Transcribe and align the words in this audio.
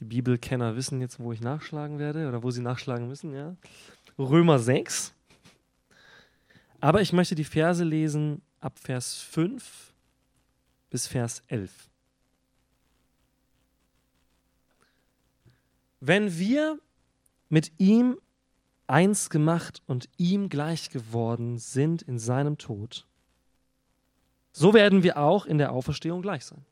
Die 0.00 0.04
Bibelkenner 0.04 0.76
wissen 0.76 1.00
jetzt, 1.00 1.18
wo 1.18 1.32
ich 1.32 1.40
nachschlagen 1.40 1.98
werde 1.98 2.28
oder 2.28 2.42
wo 2.42 2.50
sie 2.50 2.62
nachschlagen 2.62 3.08
müssen, 3.08 3.34
ja. 3.34 3.56
Römer 4.18 4.58
6. 4.58 5.12
Aber 6.80 7.00
ich 7.00 7.12
möchte 7.12 7.34
die 7.34 7.44
Verse 7.44 7.82
lesen 7.82 8.42
ab 8.60 8.78
Vers 8.78 9.14
5 9.14 9.92
bis 10.90 11.06
Vers 11.06 11.42
11. 11.48 11.72
Wenn 16.00 16.38
wir 16.38 16.78
mit 17.48 17.72
ihm 17.78 18.18
eins 18.86 19.30
gemacht 19.30 19.82
und 19.86 20.08
ihm 20.16 20.48
gleich 20.48 20.90
geworden 20.90 21.58
sind 21.58 22.02
in 22.02 22.18
seinem 22.18 22.56
Tod, 22.56 23.06
so 24.52 24.74
werden 24.74 25.02
wir 25.02 25.18
auch 25.18 25.44
in 25.46 25.58
der 25.58 25.72
Auferstehung 25.72 26.22
gleich 26.22 26.44
sein. 26.44 26.64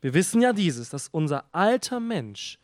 Wir 0.00 0.14
wissen 0.14 0.40
ja 0.40 0.52
dieses, 0.52 0.88
dass 0.88 1.08
unser 1.08 1.44
alter 1.52 2.00
Mensch 2.00 2.58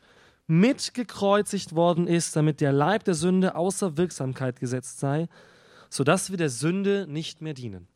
mitgekreuzigt 0.46 1.74
worden 1.74 2.06
ist, 2.06 2.36
damit 2.36 2.60
der 2.60 2.72
Leib 2.72 3.04
der 3.04 3.14
Sünde 3.14 3.54
außer 3.54 3.96
Wirksamkeit 3.96 4.60
gesetzt 4.60 5.00
sei, 5.00 5.28
sodass 5.90 6.30
wir 6.30 6.36
der 6.36 6.50
Sünde 6.50 7.06
nicht 7.08 7.42
mehr 7.42 7.54
dienen. 7.54 7.88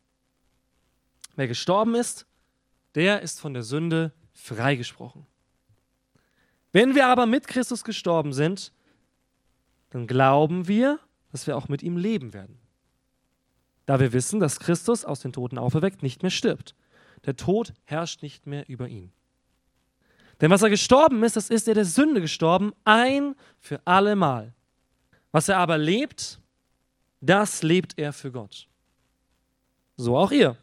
Wer 1.37 1.48
gestorben 1.48 1.95
ist, 1.95 2.27
der 2.95 3.23
ist 3.23 3.41
von 3.41 3.55
der 3.55 3.62
Sünde 3.62 4.12
freigesprochen. 4.32 5.27
Wenn 6.73 6.95
wir 6.95 7.07
aber 7.07 7.27
mit 7.27 7.46
Christus 7.46 7.84
gestorben 7.84 8.32
sind, 8.32 8.73
dann 9.91 10.07
glauben 10.07 10.68
wir, 10.68 10.98
dass 11.32 11.46
wir 11.46 11.57
auch 11.57 11.68
mit 11.68 11.82
ihm 11.82 11.96
leben 11.96 12.32
werden. 12.32 12.59
Da 13.87 13.98
wir 14.01 14.12
wissen, 14.12 14.41
dass 14.41 14.60
Christus 14.60 15.04
aus 15.04 15.20
den 15.20 15.32
Toten 15.32 15.59
auferweckt 15.59 16.02
nicht 16.02 16.23
mehr 16.23 16.30
stirbt. 16.30 16.74
Der 17.27 17.37
Tod 17.37 17.74
herrscht 17.84 18.23
nicht 18.23 18.46
mehr 18.46 18.68
über 18.68 18.88
ihn. 18.88 19.12
Denn 20.41 20.51
was 20.51 20.62
er 20.62 20.71
gestorben 20.71 21.23
ist, 21.23 21.37
das 21.37 21.51
ist 21.51 21.69
er 21.69 21.75
der 21.75 21.85
Sünde 21.85 22.21
gestorben, 22.21 22.73
ein 22.85 23.35
für 23.59 23.80
alle 23.85 24.17
Mal. 24.17 24.55
Was 25.32 25.49
er 25.49 25.59
aber 25.59 25.77
lebt, 25.77 26.41
das 27.21 27.63
lebt 27.63 27.99
er 27.99 28.13
für 28.13 28.32
Gott. 28.32 28.66
So 29.97 30.16
auch 30.16 30.32
ihr. 30.32 30.57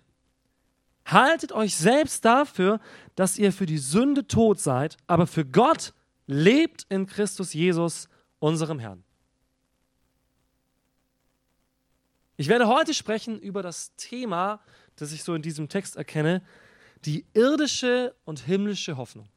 Haltet 1.06 1.52
euch 1.52 1.75
selbst 1.75 2.25
dafür, 2.25 2.80
dass 3.16 3.38
ihr 3.38 3.53
für 3.53 3.66
die 3.66 3.78
Sünde 3.78 4.28
tot 4.28 4.59
seid, 4.59 4.97
aber 5.06 5.28
für 5.28 5.45
Gott 5.45 5.94
lebt 6.25 6.86
in 6.89 7.06
Christus 7.06 7.53
Jesus, 7.53 8.09
unserem 8.39 8.80
Herrn. 8.80 9.03
Ich 12.36 12.50
werde 12.50 12.67
heute 12.67 12.94
sprechen 12.94 13.39
über 13.39 13.64
das 13.64 13.95
Thema, 13.95 14.59
das 14.95 15.12
ich 15.12 15.23
so 15.23 15.34
in 15.34 15.41
diesem 15.41 15.69
Text 15.69 15.95
erkenne, 15.95 16.44
die 17.06 17.25
irdische 17.34 18.16
und 18.25 18.39
himmlische 18.39 18.97
Hoffnung 18.97 19.30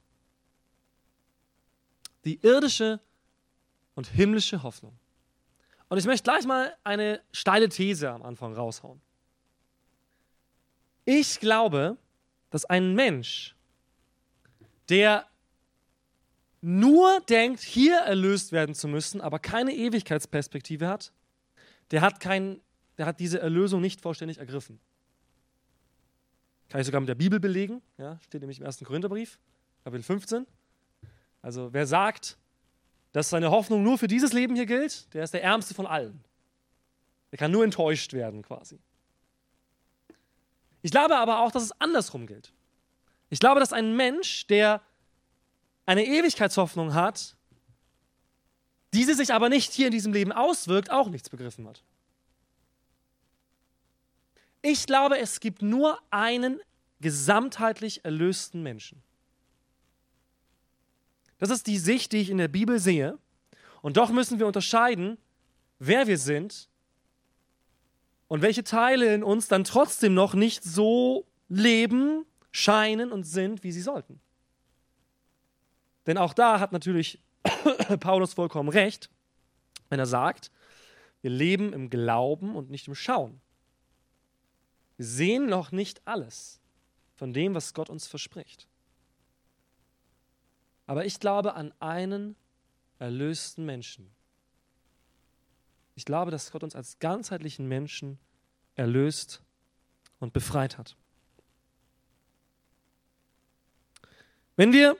die 2.25 2.41
irdische 2.43 3.01
und 3.95 4.07
himmlische 4.07 4.63
Hoffnung. 4.63 4.99
Und 5.89 5.99
ich 5.99 6.07
möchte 6.07 6.25
gleich 6.25 6.47
mal 6.47 6.77
eine 6.85 7.21
steile 7.33 7.69
These 7.69 8.11
am 8.11 8.23
Anfang 8.23 8.55
raushauen. 8.55 9.01
Ich 11.05 11.41
glaube, 11.41 11.97
dass 12.51 12.65
ein 12.65 12.95
Mensch, 12.95 13.57
der 14.89 15.27
nur 16.61 17.21
denkt, 17.29 17.61
hier 17.61 17.99
erlöst 17.99 18.53
werden 18.53 18.75
zu 18.75 18.87
müssen, 18.87 19.21
aber 19.21 19.39
keine 19.39 19.75
Ewigkeitsperspektive 19.75 20.87
hat, 20.87 21.13
der 21.91 22.03
hat, 22.03 22.21
kein, 22.21 22.61
der 22.99 23.07
hat 23.07 23.19
diese 23.19 23.41
Erlösung 23.41 23.81
nicht 23.81 24.01
vollständig 24.01 24.39
ergriffen. 24.39 24.79
Kann 26.69 26.81
ich 26.81 26.87
sogar 26.87 27.01
mit 27.01 27.09
der 27.09 27.17
Bibel 27.17 27.41
belegen, 27.41 27.83
ja, 27.99 28.21
steht 28.21 28.43
nämlich 28.43 28.61
im 28.61 28.67
1. 28.67 28.79
Korintherbrief, 28.85 29.41
Kapitel 29.83 30.05
15. 30.05 30.47
Also 31.43 31.73
wer 31.73 31.87
sagt, 31.87 32.37
dass 33.13 33.31
seine 33.31 33.51
Hoffnung 33.51 33.83
nur 33.83 33.99
für 33.99 34.09
dieses 34.09 34.33
Leben 34.33 34.55
hier 34.55 34.67
gilt, 34.67 35.13
der 35.15 35.25
ist 35.25 35.35
der 35.35 35.43
Ärmste 35.43 35.75
von 35.75 35.87
allen. 35.87 36.23
Der 37.33 37.39
kann 37.39 37.51
nur 37.51 37.65
enttäuscht 37.65 38.13
werden 38.13 38.43
quasi. 38.43 38.79
Ich 40.83 40.91
glaube 40.91 41.17
aber 41.17 41.41
auch, 41.41 41.53
dass 41.53 41.63
es 41.63 41.81
andersrum 41.81 42.27
gilt. 42.27 42.53
Ich 43.29 43.39
glaube, 43.39 43.61
dass 43.61 43.73
ein 43.73 43.97
Mensch, 43.97 44.47
der 44.47 44.81
eine 45.87 46.05
Ewigkeitshoffnung 46.05 46.95
hat, 46.95 47.37
diese 48.93 49.15
sich 49.15 49.33
aber 49.33 49.49
nicht 49.49 49.73
hier 49.73 49.87
in 49.87 49.93
diesem 49.93 50.13
Leben 50.13 50.33
auswirkt, 50.33 50.91
auch 50.91 51.09
nichts 51.09 51.31
begriffen 51.31 51.69
hat. 51.69 51.85
Ich 54.63 54.87
glaube, 54.87 55.19
es 55.19 55.41
gibt 55.41 55.63
nur 55.63 55.99
einen 56.11 56.61
gesamtheitlich 57.01 58.05
erlösten 58.05 58.63
Menschen. 58.63 59.03
Das 61.41 61.51
ist 61.51 61.67
die 61.67 61.79
Sicht, 61.79 62.13
die 62.13 62.19
ich 62.19 62.31
in 62.31 62.39
der 62.39 62.49
Bibel 62.49 62.79
sehe. 62.79 63.19
Und 63.83 63.97
doch 63.97 64.11
müssen 64.11 64.39
wir 64.39 64.47
unterscheiden, 64.47 65.17
wer 65.79 66.07
wir 66.07 66.19
sind 66.19 66.69
und 68.29 68.43
welche 68.43 68.63
Teile 68.63 69.13
in 69.15 69.25
uns 69.25 69.49
dann 69.49 69.65
trotzdem 69.65 70.15
noch 70.15 70.35
nicht 70.35 70.63
so 70.63 71.27
leben, 71.49 72.27
scheinen 72.53 73.11
und 73.11 73.25
sind, 73.25 73.65
wie 73.65 73.73
sie 73.73 73.81
sollten. 73.81 74.21
Denn 76.07 76.19
auch 76.19 76.35
da 76.35 76.61
hat 76.61 76.73
natürlich 76.73 77.21
Paulus 78.01 78.35
vollkommen 78.35 78.69
recht, 78.69 79.11
wenn 79.89 79.99
er 79.99 80.07
sagt, 80.07 80.51
wir 81.23 81.31
leben 81.31 81.73
im 81.73 81.89
Glauben 81.89 82.55
und 82.55 82.71
nicht 82.71 82.87
im 82.87 82.95
Schauen. 82.95 83.41
Wir 84.97 85.07
sehen 85.07 85.47
noch 85.47 85.73
nicht 85.73 86.03
alles 86.05 86.61
von 87.15 87.33
dem, 87.33 87.55
was 87.55 87.73
Gott 87.73 87.89
uns 87.89 88.07
verspricht. 88.07 88.70
Aber 90.91 91.07
ich 91.07 91.21
glaube 91.21 91.55
an 91.55 91.73
einen 91.79 92.35
erlösten 92.99 93.65
Menschen. 93.65 94.11
Ich 95.95 96.05
glaube, 96.05 96.33
dass 96.33 96.51
Gott 96.51 96.65
uns 96.65 96.75
als 96.75 96.99
ganzheitlichen 96.99 97.69
Menschen 97.69 98.19
erlöst 98.75 99.41
und 100.19 100.33
befreit 100.33 100.79
hat. 100.79 100.97
Wenn 104.57 104.73
wir 104.73 104.97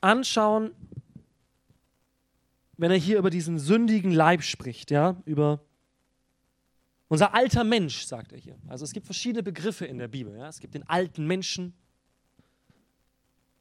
anschauen, 0.00 0.72
wenn 2.76 2.90
er 2.90 2.96
hier 2.96 3.18
über 3.18 3.30
diesen 3.30 3.60
sündigen 3.60 4.10
Leib 4.10 4.42
spricht, 4.42 4.90
ja, 4.90 5.22
über 5.24 5.60
unser 7.06 7.32
alter 7.32 7.62
Mensch, 7.62 8.06
sagt 8.06 8.32
er 8.32 8.38
hier. 8.38 8.58
Also 8.66 8.84
es 8.84 8.92
gibt 8.92 9.06
verschiedene 9.06 9.44
Begriffe 9.44 9.86
in 9.86 9.98
der 9.98 10.08
Bibel. 10.08 10.36
Ja. 10.36 10.48
Es 10.48 10.58
gibt 10.58 10.74
den 10.74 10.88
alten 10.88 11.28
Menschen 11.28 11.74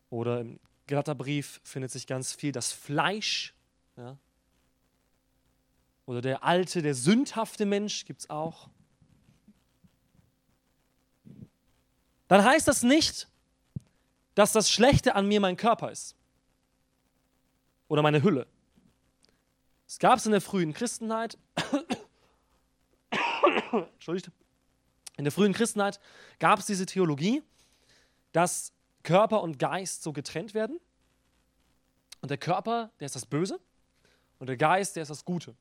oder 0.10 0.42
im 0.42 0.60
Galaterbrief 0.88 1.60
findet 1.64 1.92
sich 1.92 2.08
ganz 2.08 2.34
viel 2.34 2.52
das 2.52 2.72
Fleisch. 2.72 3.54
Ja. 3.98 4.18
Oder 6.06 6.22
der 6.22 6.44
alte, 6.44 6.82
der 6.82 6.96
sündhafte 6.96 7.66
Mensch 7.66 8.06
gibt 8.06 8.22
es 8.22 8.30
auch. 8.30 8.70
Dann 12.30 12.44
heißt 12.44 12.68
das 12.68 12.84
nicht, 12.84 13.28
dass 14.36 14.54
das 14.54 14.72
Schlechte 14.72 15.16
an 15.16 15.28
mir 15.28 15.42
mein 15.42 15.58
Körper 15.58 15.92
ist. 15.92 16.16
Oder 17.90 18.02
meine 18.02 18.24
Hülle. 18.24 18.48
Es 19.88 20.00
gab 20.00 20.18
es 20.18 20.26
in 20.26 20.32
der 20.32 20.42
frühen 20.42 20.74
Christenheit. 20.74 21.38
Entschuldigt. 23.72 24.32
In 25.18 25.24
der 25.24 25.32
frühen 25.32 25.54
Christenheit 25.54 26.00
gab 26.40 26.60
es 26.60 26.66
diese 26.66 26.86
Theologie, 26.86 27.42
dass 28.32 28.72
Körper 29.08 29.42
und 29.42 29.58
Geist 29.58 30.04
so 30.04 30.12
getrennt 30.12 30.54
werden. 30.54 30.82
Und 32.20 32.30
der 32.30 32.38
Körper, 32.38 32.92
der 33.00 33.06
ist 33.06 33.16
das 33.16 33.26
Böse 33.26 33.58
und 34.38 34.48
der 34.48 34.58
Geist, 34.58 34.98
der 34.98 35.04
ist 35.04 35.10
das 35.10 35.24
Gute. 35.24 35.56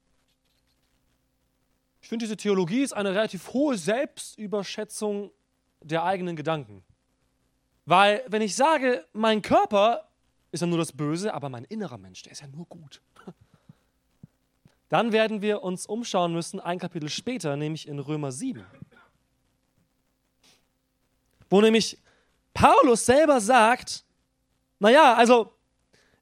Ich 2.03 2.09
finde, 2.09 2.25
diese 2.25 2.37
Theologie 2.37 2.83
ist 2.83 2.93
eine 2.93 3.11
relativ 3.11 3.53
hohe 3.53 3.79
Selbstüberschätzung 3.79 5.31
der 5.81 6.03
eigenen 6.03 6.34
Gedanken. 6.34 6.83
Weil, 7.84 8.25
wenn 8.27 8.43
ich 8.43 8.57
sage, 8.57 9.07
mein 9.12 9.43
Körper 9.43 10.09
ist 10.51 10.63
ja 10.63 10.67
nur 10.67 10.78
das 10.78 10.93
Böse, 10.93 11.33
aber 11.33 11.49
mein 11.49 11.65
innerer 11.67 11.98
Mensch, 11.98 12.25
der 12.25 12.33
ist 12.33 12.41
ja 12.41 12.48
nur 12.48 12.66
gut. 12.66 13.01
Dann 14.89 15.13
werden 15.13 15.41
wir 15.41 15.63
uns 15.63 15.87
umschauen 15.87 16.33
müssen, 16.33 16.59
ein 16.59 16.81
Kapitel 16.81 17.09
später, 17.09 17.57
nämlich 17.57 17.87
in 17.87 18.01
Römer 18.01 18.33
7. 18.33 18.66
Wo 21.48 21.60
nämlich 21.60 21.98
Paulus 22.57 23.05
selber 23.05 23.39
sagt, 23.39 24.03
naja, 24.79 25.13
also 25.13 25.53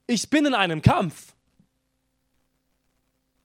ich 0.05 0.29
bin 0.29 0.45
in 0.45 0.53
einem 0.53 0.81
Kampf. 0.81 1.33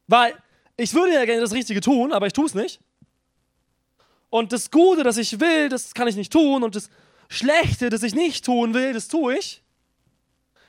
Weil 0.09 0.35
ich 0.77 0.93
würde 0.93 1.15
ja 1.15 1.25
gerne 1.25 1.41
das 1.41 1.53
Richtige 1.53 1.81
tun, 1.81 2.13
aber 2.13 2.27
ich 2.27 2.33
tue 2.33 2.47
es 2.47 2.55
nicht. 2.55 2.81
Und 4.29 4.53
das 4.53 4.73
Gute, 4.73 5.05
das 5.05 5.19
ich 5.19 5.39
will, 5.39 5.69
das 5.69 5.95
kann 5.95 6.09
ich 6.09 6.17
nicht 6.17 6.33
tun. 6.33 6.65
Und 6.65 6.75
das 6.75 6.91
Schlechte, 7.29 7.91
das 7.91 8.03
ich 8.03 8.17
nicht 8.17 8.45
tun 8.45 8.75
will, 8.75 8.93
das 8.93 9.07
tue 9.07 9.39
ich. 9.39 9.63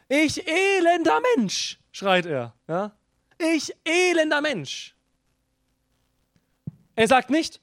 Ich 0.07 0.45
elender 0.47 1.19
Mensch, 1.35 1.79
schreit 1.91 2.27
er. 2.27 2.53
Ja? 2.67 2.91
Ich 3.39 3.73
elender 3.83 4.41
Mensch. 4.41 4.95
Er 6.95 7.07
sagt 7.07 7.31
nicht, 7.31 7.59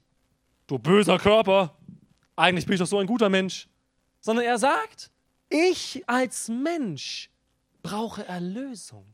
du 0.66 0.80
böser 0.80 1.18
Körper, 1.18 1.76
eigentlich 2.34 2.66
bin 2.66 2.74
ich 2.74 2.80
doch 2.80 2.88
so 2.88 2.98
ein 2.98 3.06
guter 3.06 3.28
Mensch 3.28 3.68
sondern 4.28 4.44
er 4.44 4.58
sagt, 4.58 5.10
ich 5.48 6.06
als 6.06 6.48
Mensch 6.48 7.30
brauche 7.82 8.26
Erlösung. 8.26 9.06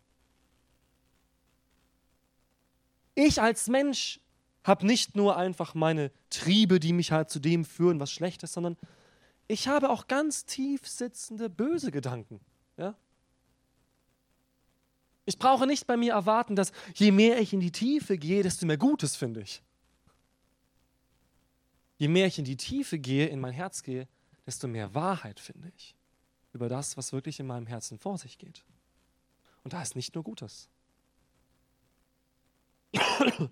Ich 3.14 3.40
als 3.40 3.69
Mensch 3.69 4.19
habe 4.64 4.84
nicht 4.84 5.14
nur 5.14 5.37
einfach 5.37 5.76
meine 5.76 6.11
Triebe, 6.31 6.81
die 6.81 6.93
mich 6.93 7.12
halt 7.12 7.31
zu 7.31 7.38
dem 7.38 7.64
führen, 7.64 8.00
was 8.00 8.11
schlecht 8.11 8.43
ist, 8.43 8.55
sondern 8.55 8.76
ich 9.46 9.69
habe 9.69 9.90
auch 9.90 10.08
ganz 10.08 10.46
tief 10.46 10.84
sitzende 10.84 11.49
böse 11.49 11.93
Gedanken. 11.93 12.40
Ja? 12.76 12.96
Ich 15.26 15.38
brauche 15.38 15.69
nicht 15.69 15.87
bei 15.87 15.96
mir 15.96 16.14
erwarten, 16.14 16.56
dass 16.56 16.72
je 16.96 17.12
mehr 17.12 17.40
ich 17.40 17.52
in 17.52 17.60
die 17.60 17.70
Tiefe 17.70 18.19
gehe, 18.19 18.43
desto 18.43 18.67
mehr 18.67 18.78
Gutes 18.78 19.14
finde 19.14 19.43
ich. 19.43 19.62
Je 21.99 22.08
mehr 22.08 22.26
ich 22.26 22.40
in 22.40 22.44
die 22.44 22.56
Tiefe 22.56 22.99
gehe, 22.99 23.28
in 23.28 23.38
mein 23.38 23.52
Herz 23.52 23.84
gehe, 23.84 24.08
desto 24.46 24.69
mehr 24.69 24.94
Wahrheit 24.94 25.41
finde 25.41 25.73
ich 25.76 25.94
über 26.52 26.69
das, 26.69 26.96
was 26.96 27.12
wirklich 27.12 27.41
in 27.41 27.46
meinem 27.46 27.67
Herzen 27.67 27.99
vor 27.99 28.19
sich 28.19 28.38
geht. 28.38 28.64
Und 29.64 29.73
da 29.73 29.82
ist 29.82 29.96
nicht 29.96 30.14
nur 30.14 30.23
Gutes. 30.25 30.69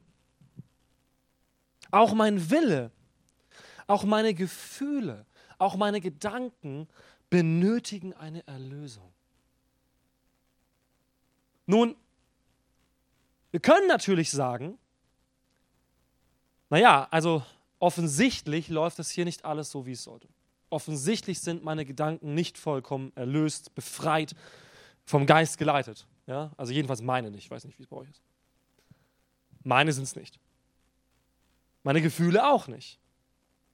Auch 1.90 2.14
mein 2.14 2.50
Wille, 2.50 2.90
auch 3.86 4.04
meine 4.04 4.32
Gefühle, 4.32 5.26
auch 5.58 5.76
meine 5.76 6.00
Gedanken 6.00 6.88
benötigen 7.28 8.14
eine 8.14 8.46
Erlösung. 8.46 9.12
Nun, 11.66 11.94
wir 13.50 13.60
können 13.60 13.88
natürlich 13.88 14.30
sagen, 14.30 14.78
naja, 16.70 17.06
also 17.10 17.44
offensichtlich 17.78 18.68
läuft 18.68 18.98
es 18.98 19.10
hier 19.10 19.26
nicht 19.26 19.44
alles 19.44 19.70
so, 19.70 19.84
wie 19.84 19.92
es 19.92 20.02
sollte. 20.02 20.28
Offensichtlich 20.72 21.40
sind 21.40 21.62
meine 21.64 21.84
Gedanken 21.84 22.32
nicht 22.32 22.56
vollkommen 22.56 23.12
erlöst, 23.14 23.74
befreit, 23.74 24.34
vom 25.04 25.26
Geist 25.26 25.58
geleitet. 25.58 26.06
Ja? 26.26 26.50
Also 26.56 26.72
jedenfalls 26.72 27.02
meine 27.02 27.30
nicht, 27.30 27.44
ich 27.44 27.50
weiß 27.50 27.64
nicht, 27.64 27.78
wie 27.78 27.82
es 27.82 27.88
bei 27.88 27.96
euch 27.96 28.08
ist. 28.08 28.22
Meine 29.64 29.92
sind 29.92 30.04
es 30.04 30.16
nicht. 30.16 30.40
Meine 31.82 32.00
Gefühle 32.00 32.50
auch 32.50 32.68
nicht. 32.68 32.98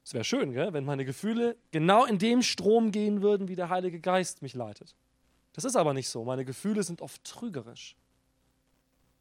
Es 0.02 0.12
wäre 0.12 0.24
schön, 0.24 0.52
gell, 0.52 0.72
wenn 0.72 0.84
meine 0.84 1.04
Gefühle 1.04 1.56
genau 1.70 2.04
in 2.04 2.18
dem 2.18 2.42
Strom 2.42 2.90
gehen 2.90 3.22
würden, 3.22 3.46
wie 3.46 3.54
der 3.54 3.68
Heilige 3.68 4.00
Geist 4.00 4.42
mich 4.42 4.54
leitet. 4.54 4.96
Das 5.52 5.64
ist 5.64 5.76
aber 5.76 5.94
nicht 5.94 6.08
so. 6.08 6.24
Meine 6.24 6.44
Gefühle 6.44 6.82
sind 6.82 7.00
oft 7.00 7.22
trügerisch. 7.22 7.96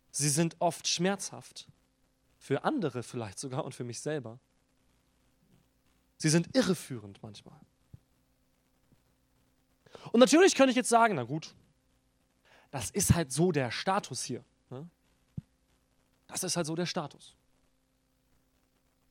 Sie 0.10 0.30
sind 0.30 0.56
oft 0.58 0.88
schmerzhaft. 0.88 1.68
Für 2.40 2.64
andere 2.64 3.04
vielleicht 3.04 3.38
sogar 3.38 3.66
und 3.66 3.76
für 3.76 3.84
mich 3.84 4.00
selber. 4.00 4.40
Sie 6.18 6.30
sind 6.30 6.56
irreführend 6.56 7.22
manchmal. 7.22 7.60
Und 10.12 10.20
natürlich 10.20 10.56
könnte 10.56 10.72
ich 10.72 10.76
jetzt 10.76 10.90
sagen, 10.90 11.16
na 11.16 11.24
gut, 11.24 11.54
das 12.72 12.90
ist 12.90 13.14
halt 13.14 13.32
so 13.32 13.52
der 13.52 13.72
Status 13.72 14.24
hier. 14.24 14.44
Ne? 14.70 14.88
Das 16.28 16.44
ist 16.44 16.58
halt 16.58 16.66
so 16.66 16.76
der 16.76 16.86
Status. 16.86 17.36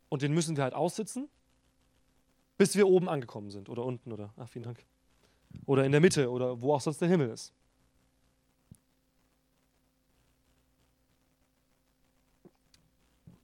Und 0.08 0.22
den 0.22 0.32
müssen 0.32 0.56
wir 0.56 0.64
halt 0.64 0.74
aussitzen, 0.74 1.28
bis 2.58 2.74
wir 2.76 2.88
oben 2.88 3.08
angekommen 3.08 3.50
sind 3.50 3.68
oder 3.68 3.84
unten 3.84 4.12
oder, 4.12 4.32
ach, 4.36 4.48
vielen 4.48 4.64
Dank. 4.64 4.84
Oder 5.64 5.84
in 5.84 5.92
der 5.92 6.00
Mitte 6.00 6.30
oder 6.30 6.60
wo 6.60 6.74
auch 6.74 6.80
sonst 6.80 7.00
der 7.00 7.08
Himmel 7.08 7.30
ist. 7.30 7.52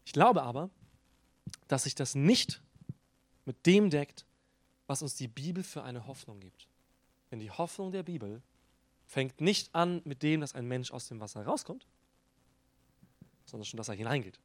Ich 0.05 0.13
glaube 0.13 0.43
aber, 0.43 0.69
dass 1.69 1.85
sich 1.85 1.95
das 1.95 2.15
nicht 2.15 2.61
mit 3.45 3.67
dem 3.67 3.91
deckt, 3.91 4.25
was 4.87 5.03
uns 5.03 5.15
die 5.15 5.29
Bibel 5.29 5.63
für 5.63 5.83
eine 5.83 6.07
Hoffnung 6.07 6.41
gibt. 6.41 6.69
Denn 7.31 7.39
die 7.39 7.51
Hoffnung 7.51 7.93
der 7.93 8.03
Bibel 8.03 8.43
fängt 9.07 9.41
nicht 9.41 9.75
an 9.75 10.03
mit 10.05 10.23
dem, 10.23 10.41
dass 10.41 10.55
ein 10.55 10.67
Mensch 10.67 10.91
aus 10.91 11.09
dem 11.09 11.21
Wasser 11.21 11.45
rauskommt, 11.45 11.87
sondern 13.47 13.65
schon, 13.65 13.79
dass 13.79 13.89
er 13.89 13.95
hineingeht. 13.95 14.39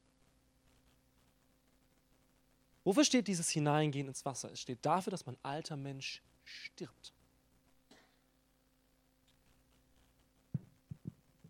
Wofür 2.83 3.03
steht 3.03 3.27
dieses 3.27 3.49
Hineingehen 3.49 4.07
ins 4.07 4.23
Wasser? 4.23 4.51
Es 4.51 4.61
steht 4.61 4.79
dafür, 4.85 5.11
dass 5.11 5.25
mein 5.25 5.37
alter 5.43 5.75
Mensch 5.75 6.21
stirbt. 6.45 7.13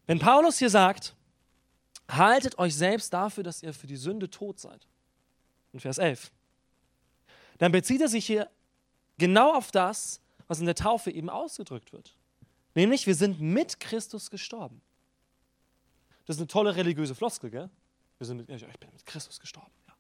Wenn 0.08 0.20
Paulus 0.20 0.58
hier 0.58 0.70
sagt, 0.70 1.16
haltet 2.10 2.58
euch 2.58 2.76
selbst 2.76 3.14
dafür, 3.14 3.44
dass 3.44 3.62
ihr 3.62 3.74
für 3.74 3.88
die 3.88 3.98
Sünde 3.98 4.30
tot 4.30 4.60
seid, 4.60 4.88
in 5.74 5.80
Vers 5.80 5.98
11, 5.98 6.32
dann 7.58 7.72
bezieht 7.72 8.02
er 8.02 8.08
sich 8.08 8.26
hier 8.26 8.50
genau 9.18 9.54
auf 9.54 9.72
das, 9.72 10.22
was 10.48 10.60
in 10.60 10.66
der 10.66 10.76
Taufe 10.76 11.12
eben 11.12 11.30
ausgedrückt 11.30 11.92
wird. 11.92 12.16
Nämlich, 12.76 13.08
wir 13.08 13.16
sind 13.16 13.42
mit 13.42 13.80
Christus 13.80 14.30
gestorben. 14.30 14.82
Das 16.26 16.36
ist 16.36 16.42
eine 16.42 16.48
tolle 16.48 16.76
religiöse 16.76 17.16
Floskel, 17.16 17.50
gell? 17.50 17.70
Wir 18.18 18.28
sind 18.28 18.38
mit, 18.38 18.50
ich 18.50 18.80
bin 18.80 18.92
mit 18.92 19.06
Christus 19.06 19.40
gestorben. 19.40 19.72
Ja. 19.88 19.94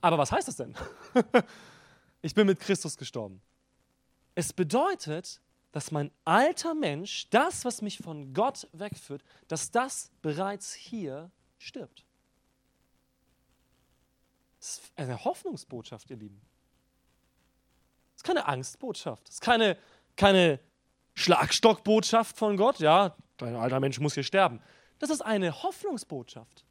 Aber 0.00 0.18
was 0.18 0.32
heißt 0.32 0.48
das 0.48 0.56
denn? 0.56 0.74
ich 2.22 2.34
bin 2.34 2.46
mit 2.46 2.60
Christus 2.60 2.96
gestorben. 2.96 3.40
Es 4.34 4.52
bedeutet, 4.52 5.40
dass 5.72 5.90
mein 5.90 6.10
alter 6.24 6.74
Mensch, 6.74 7.28
das, 7.30 7.64
was 7.64 7.80
mich 7.80 7.98
von 7.98 8.34
Gott 8.34 8.68
wegführt, 8.72 9.22
dass 9.48 9.70
das 9.70 10.10
bereits 10.20 10.74
hier 10.74 11.30
stirbt. 11.58 12.04
Das 14.58 14.78
ist 14.78 14.92
eine 14.96 15.24
Hoffnungsbotschaft, 15.24 16.10
ihr 16.10 16.16
Lieben. 16.16 16.40
Ist 18.22 18.26
keine 18.28 18.46
Angstbotschaft. 18.46 19.26
Das 19.26 19.34
ist 19.34 19.40
keine, 19.40 19.76
keine 20.16 20.60
Schlagstockbotschaft 21.14 22.38
von 22.38 22.56
Gott. 22.56 22.78
Ja, 22.78 23.16
dein 23.36 23.56
alter 23.56 23.80
Mensch 23.80 23.98
muss 23.98 24.14
hier 24.14 24.22
sterben. 24.22 24.60
Das 25.00 25.10
ist 25.10 25.22
eine 25.22 25.64
Hoffnungsbotschaft. 25.64 26.64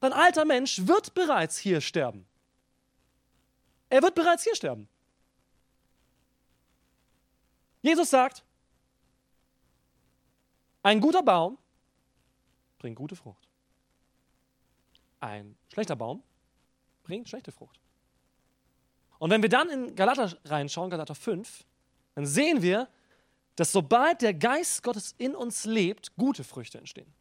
Dein 0.00 0.12
alter 0.12 0.44
Mensch 0.44 0.86
wird 0.86 1.14
bereits 1.14 1.56
hier 1.56 1.80
sterben. 1.80 2.26
Er 3.88 4.02
wird 4.02 4.14
bereits 4.14 4.44
hier 4.44 4.54
sterben. 4.54 4.86
Jesus 7.80 8.10
sagt, 8.10 8.44
ein 10.82 11.00
guter 11.00 11.22
Baum 11.22 11.56
bringt 12.78 12.96
gute 12.96 13.16
Frucht. 13.16 13.48
Ein 15.20 15.56
schlechter 15.72 15.96
Baum 15.96 16.22
bringt 17.02 17.30
schlechte 17.30 17.50
Frucht. 17.50 17.80
Und 19.18 19.30
wenn 19.30 19.42
wir 19.42 19.48
dann 19.48 19.68
in 19.70 19.94
Galater 19.94 20.36
reinschauen, 20.44 20.90
Galater 20.90 21.14
5, 21.14 21.64
dann 22.14 22.26
sehen 22.26 22.62
wir, 22.62 22.88
dass 23.56 23.72
sobald 23.72 24.22
der 24.22 24.34
Geist 24.34 24.82
Gottes 24.82 25.14
in 25.18 25.34
uns 25.34 25.64
lebt, 25.64 26.14
gute 26.16 26.44
Früchte 26.44 26.78
entstehen. 26.78 27.12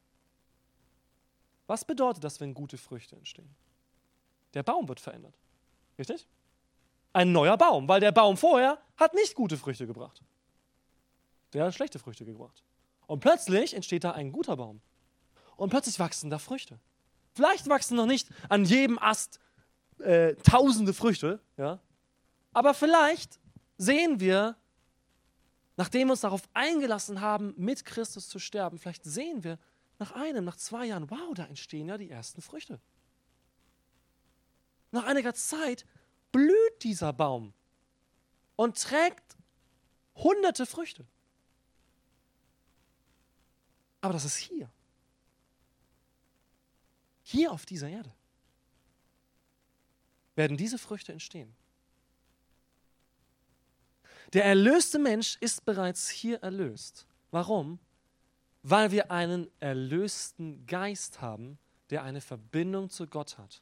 Was 1.67 1.85
bedeutet 1.85 2.23
das, 2.23 2.39
wenn 2.39 2.53
gute 2.53 2.77
Früchte 2.77 3.15
entstehen? 3.15 3.49
Der 4.53 4.63
Baum 4.63 4.87
wird 4.87 4.99
verändert. 4.99 5.35
Richtig? 5.97 6.27
Ein 7.13 7.31
neuer 7.31 7.57
Baum, 7.57 7.87
weil 7.87 8.01
der 8.01 8.11
Baum 8.11 8.37
vorher 8.37 8.77
hat 8.97 9.13
nicht 9.13 9.35
gute 9.35 9.57
Früchte 9.57 9.87
gebracht. 9.87 10.21
Der 11.53 11.65
hat 11.65 11.73
schlechte 11.73 11.99
Früchte 11.99 12.25
gebracht. 12.25 12.63
Und 13.07 13.21
plötzlich 13.21 13.73
entsteht 13.73 14.03
da 14.03 14.11
ein 14.11 14.31
guter 14.31 14.57
Baum. 14.57 14.81
Und 15.55 15.69
plötzlich 15.69 15.97
wachsen 15.99 16.29
da 16.29 16.39
Früchte. 16.39 16.79
Vielleicht 17.33 17.67
wachsen 17.69 17.95
noch 17.95 18.05
nicht 18.05 18.29
an 18.49 18.65
jedem 18.65 18.99
Ast 18.99 19.39
äh, 19.99 20.35
tausende 20.35 20.93
Früchte, 20.93 21.39
ja? 21.57 21.79
Aber 22.55 22.73
vielleicht 22.73 23.39
sehen 23.77 24.19
wir 24.19 24.57
nachdem 25.77 26.07
wir 26.07 26.13
uns 26.13 26.21
darauf 26.21 26.47
eingelassen 26.53 27.21
haben, 27.21 27.53
mit 27.57 27.85
Christus 27.85 28.29
zu 28.29 28.39
sterben, 28.39 28.79
vielleicht 28.79 29.03
sehen 29.03 29.43
wir 29.43 29.59
nach 29.99 30.11
einem, 30.11 30.45
nach 30.45 30.55
zwei 30.55 30.85
Jahren, 30.85 31.09
wow, 31.09 31.33
da 31.33 31.45
entstehen 31.45 31.87
ja 31.87 31.97
die 31.97 32.09
ersten 32.09 32.41
Früchte. 32.41 32.79
Nach 34.91 35.03
einiger 35.05 35.33
Zeit 35.33 35.85
blüht 36.31 36.83
dieser 36.83 37.11
Baum 37.13 37.53
und 38.55 38.81
trägt 38.81 39.37
hunderte 40.15 40.65
Früchte. 40.65 41.05
Aber 44.01 44.13
das 44.13 44.25
ist 44.25 44.37
hier. 44.37 44.69
Hier 47.23 47.51
auf 47.51 47.65
dieser 47.65 47.89
Erde 47.89 48.13
werden 50.35 50.57
diese 50.57 50.77
Früchte 50.77 51.11
entstehen. 51.11 51.55
Der 54.35 54.43
erlöste 54.43 54.99
Mensch 54.99 55.37
ist 55.39 55.63
bereits 55.63 56.09
hier 56.09 56.43
erlöst. 56.43 57.07
Warum? 57.31 57.79
Weil 58.63 58.91
wir 58.91 59.09
einen 59.09 59.49
erlösten 59.61 60.67
Geist 60.67 61.21
haben, 61.21 61.57
der 61.89 62.03
eine 62.03 62.19
Verbindung 62.19 62.89
zu 62.89 63.07
Gott 63.07 63.37
hat. 63.37 63.61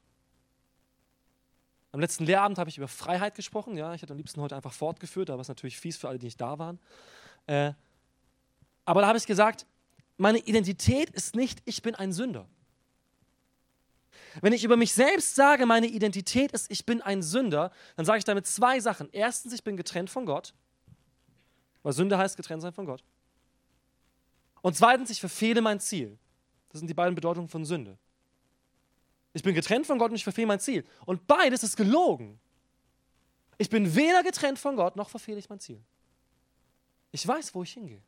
Am 1.92 2.00
letzten 2.00 2.26
Lehrabend 2.26 2.58
habe 2.58 2.72
ich 2.72 2.80
über 2.80 2.88
Freiheit 2.88 3.36
gesprochen. 3.36 3.78
Ja, 3.78 3.94
ich 3.94 4.02
hätte 4.02 4.14
am 4.14 4.18
liebsten 4.18 4.42
heute 4.42 4.56
einfach 4.56 4.74
fortgeführt, 4.74 5.30
aber 5.30 5.42
es 5.42 5.46
ist 5.46 5.50
natürlich 5.50 5.80
fies 5.80 5.96
für 5.96 6.10
alle, 6.10 6.18
die 6.18 6.26
nicht 6.26 6.42
da 6.42 6.58
waren. 6.58 6.80
Äh, 7.46 7.74
aber 8.84 9.02
da 9.02 9.08
habe 9.10 9.20
ich 9.20 9.28
gesagt, 9.28 9.68
meine 10.18 10.40
Identität 10.40 11.12
ist 11.12 11.36
nicht, 11.36 11.62
ich 11.66 11.84
bin 11.84 11.94
ein 11.94 12.12
Sünder. 12.12 12.48
Wenn 14.42 14.54
ich 14.54 14.64
über 14.64 14.76
mich 14.76 14.96
selbst 14.96 15.36
sage, 15.36 15.68
meine 15.68 15.86
Identität 15.86 16.52
ist, 16.52 16.72
ich 16.72 16.84
bin 16.84 17.00
ein 17.04 17.22
Sünder, 17.22 17.72
dann 17.96 18.08
sage 18.08 18.18
ich 18.18 18.26
damit 18.26 18.48
zwei 18.48 18.80
Sachen. 18.80 19.10
Erstens, 19.12 19.54
ich 19.54 19.64
bin 19.64 19.78
getrennt 19.78 20.10
von 20.10 20.26
Gott. 20.26 20.56
Weil 21.84 21.94
Sünde 21.94 22.18
heißt 22.18 22.36
getrennt 22.38 22.62
sein 22.62 22.74
von 22.74 22.86
Gott. 22.86 23.04
Und 24.62 24.76
zweitens, 24.76 25.10
ich 25.10 25.20
verfehle 25.20 25.62
mein 25.62 25.80
Ziel. 25.80 26.18
Das 26.70 26.80
sind 26.80 26.88
die 26.88 26.94
beiden 26.94 27.14
Bedeutungen 27.14 27.50
von 27.50 27.66
Sünde. 27.66 27.98
Ich 29.34 29.44
bin 29.44 29.54
getrennt 29.54 29.86
von 29.86 30.00
Gott 30.00 30.10
und 30.10 30.16
ich 30.16 30.24
verfehle 30.24 30.48
mein 30.48 30.60
Ziel. 30.60 30.86
Und 31.06 31.28
beides 31.28 31.64
ist 31.64 31.76
gelogen. 31.76 32.40
Ich 33.58 33.70
bin 33.70 33.94
weder 33.96 34.24
getrennt 34.24 34.58
von 34.58 34.76
Gott, 34.76 34.96
noch 34.96 35.10
verfehle 35.10 35.38
ich 35.38 35.50
mein 35.50 35.60
Ziel. 35.60 35.84
Ich 37.12 37.28
weiß, 37.28 37.54
wo 37.54 37.64
ich 37.64 37.74
hingehe. 37.74 38.02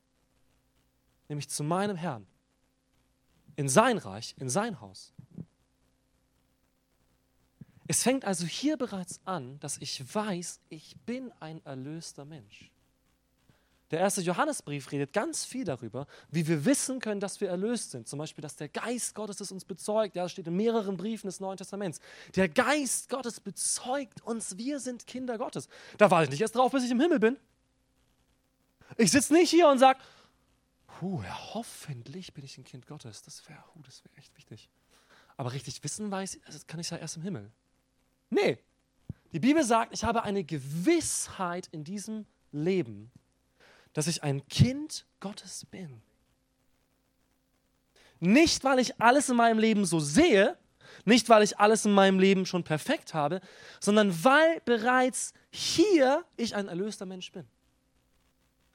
Nämlich 1.27 1.49
zu 1.49 1.63
meinem 1.63 1.95
Herrn. 1.95 2.25
In 3.55 3.69
sein 3.69 3.97
Reich, 3.97 4.35
in 4.37 4.49
sein 4.49 4.79
Haus. 4.81 5.13
Es 7.87 8.01
fängt 8.03 8.25
also 8.25 8.45
hier 8.45 8.77
bereits 8.77 9.19
an, 9.25 9.59
dass 9.59 9.77
ich 9.77 10.13
weiß, 10.13 10.59
ich 10.69 10.95
bin 11.05 11.31
ein 11.39 11.63
erlöster 11.65 12.25
Mensch. 12.25 12.71
Der 13.91 13.99
erste 13.99 14.21
Johannesbrief 14.21 14.91
redet 14.91 15.13
ganz 15.13 15.45
viel 15.45 15.63
darüber, 15.63 16.07
wie 16.31 16.47
wir 16.47 16.65
wissen 16.65 16.99
können, 16.99 17.19
dass 17.19 17.39
wir 17.39 17.49
erlöst 17.49 17.91
sind. 17.91 18.07
Zum 18.07 18.17
Beispiel, 18.17 18.41
dass 18.41 18.55
der 18.55 18.67
Geist 18.67 19.13
Gottes 19.13 19.39
es 19.41 19.51
uns 19.51 19.63
bezeugt. 19.63 20.15
Ja, 20.15 20.23
das 20.23 20.31
steht 20.31 20.47
in 20.47 20.55
mehreren 20.55 20.97
Briefen 20.97 21.27
des 21.27 21.39
Neuen 21.39 21.57
Testaments. 21.57 21.99
Der 22.35 22.49
Geist 22.49 23.09
Gottes 23.09 23.39
bezeugt 23.39 24.21
uns, 24.21 24.57
wir 24.57 24.79
sind 24.79 25.05
Kinder 25.05 25.37
Gottes. 25.37 25.69
Da 25.97 26.09
warte 26.09 26.25
ich 26.25 26.29
nicht 26.31 26.41
erst 26.41 26.55
drauf, 26.55 26.71
bis 26.71 26.83
ich 26.83 26.91
im 26.91 26.99
Himmel 26.99 27.19
bin. 27.19 27.37
Ich 28.97 29.11
sitze 29.11 29.33
nicht 29.33 29.49
hier 29.49 29.67
und 29.67 29.77
sage, 29.77 29.99
Puh, 30.99 31.21
ja, 31.23 31.53
hoffentlich 31.53 32.33
bin 32.33 32.45
ich 32.45 32.57
ein 32.57 32.63
Kind 32.63 32.87
Gottes. 32.87 33.21
Das 33.21 33.47
wäre 33.49 33.61
das 33.85 34.03
wär 34.05 34.17
echt 34.17 34.35
wichtig. 34.37 34.69
Aber 35.35 35.51
richtig 35.51 35.83
wissen 35.83 36.09
weiß, 36.09 36.39
das 36.45 36.67
kann 36.67 36.79
ich 36.79 36.89
ja 36.89 36.97
erst 36.97 37.17
im 37.17 37.23
Himmel. 37.23 37.51
Nee. 38.29 38.57
Die 39.33 39.39
Bibel 39.39 39.63
sagt, 39.63 39.93
ich 39.93 40.05
habe 40.05 40.23
eine 40.23 40.45
Gewissheit 40.45 41.67
in 41.71 41.83
diesem 41.83 42.25
Leben, 42.53 43.11
dass 43.95 44.07
ich 44.07 44.23
ein 44.23 44.45
Kind 44.49 45.05
Gottes 45.21 45.65
bin. 45.65 46.01
Nicht, 48.19 48.65
weil 48.65 48.79
ich 48.79 48.99
alles 49.01 49.29
in 49.29 49.37
meinem 49.37 49.57
Leben 49.57 49.85
so 49.85 50.01
sehe, 50.01 50.57
nicht, 51.05 51.29
weil 51.29 51.43
ich 51.43 51.59
alles 51.59 51.85
in 51.85 51.93
meinem 51.93 52.19
Leben 52.19 52.45
schon 52.45 52.65
perfekt 52.65 53.13
habe, 53.13 53.39
sondern 53.79 54.23
weil 54.23 54.59
bereits 54.65 55.33
hier 55.49 56.25
ich 56.35 56.55
ein 56.55 56.67
erlöster 56.67 57.05
Mensch 57.05 57.31
bin. 57.31 57.47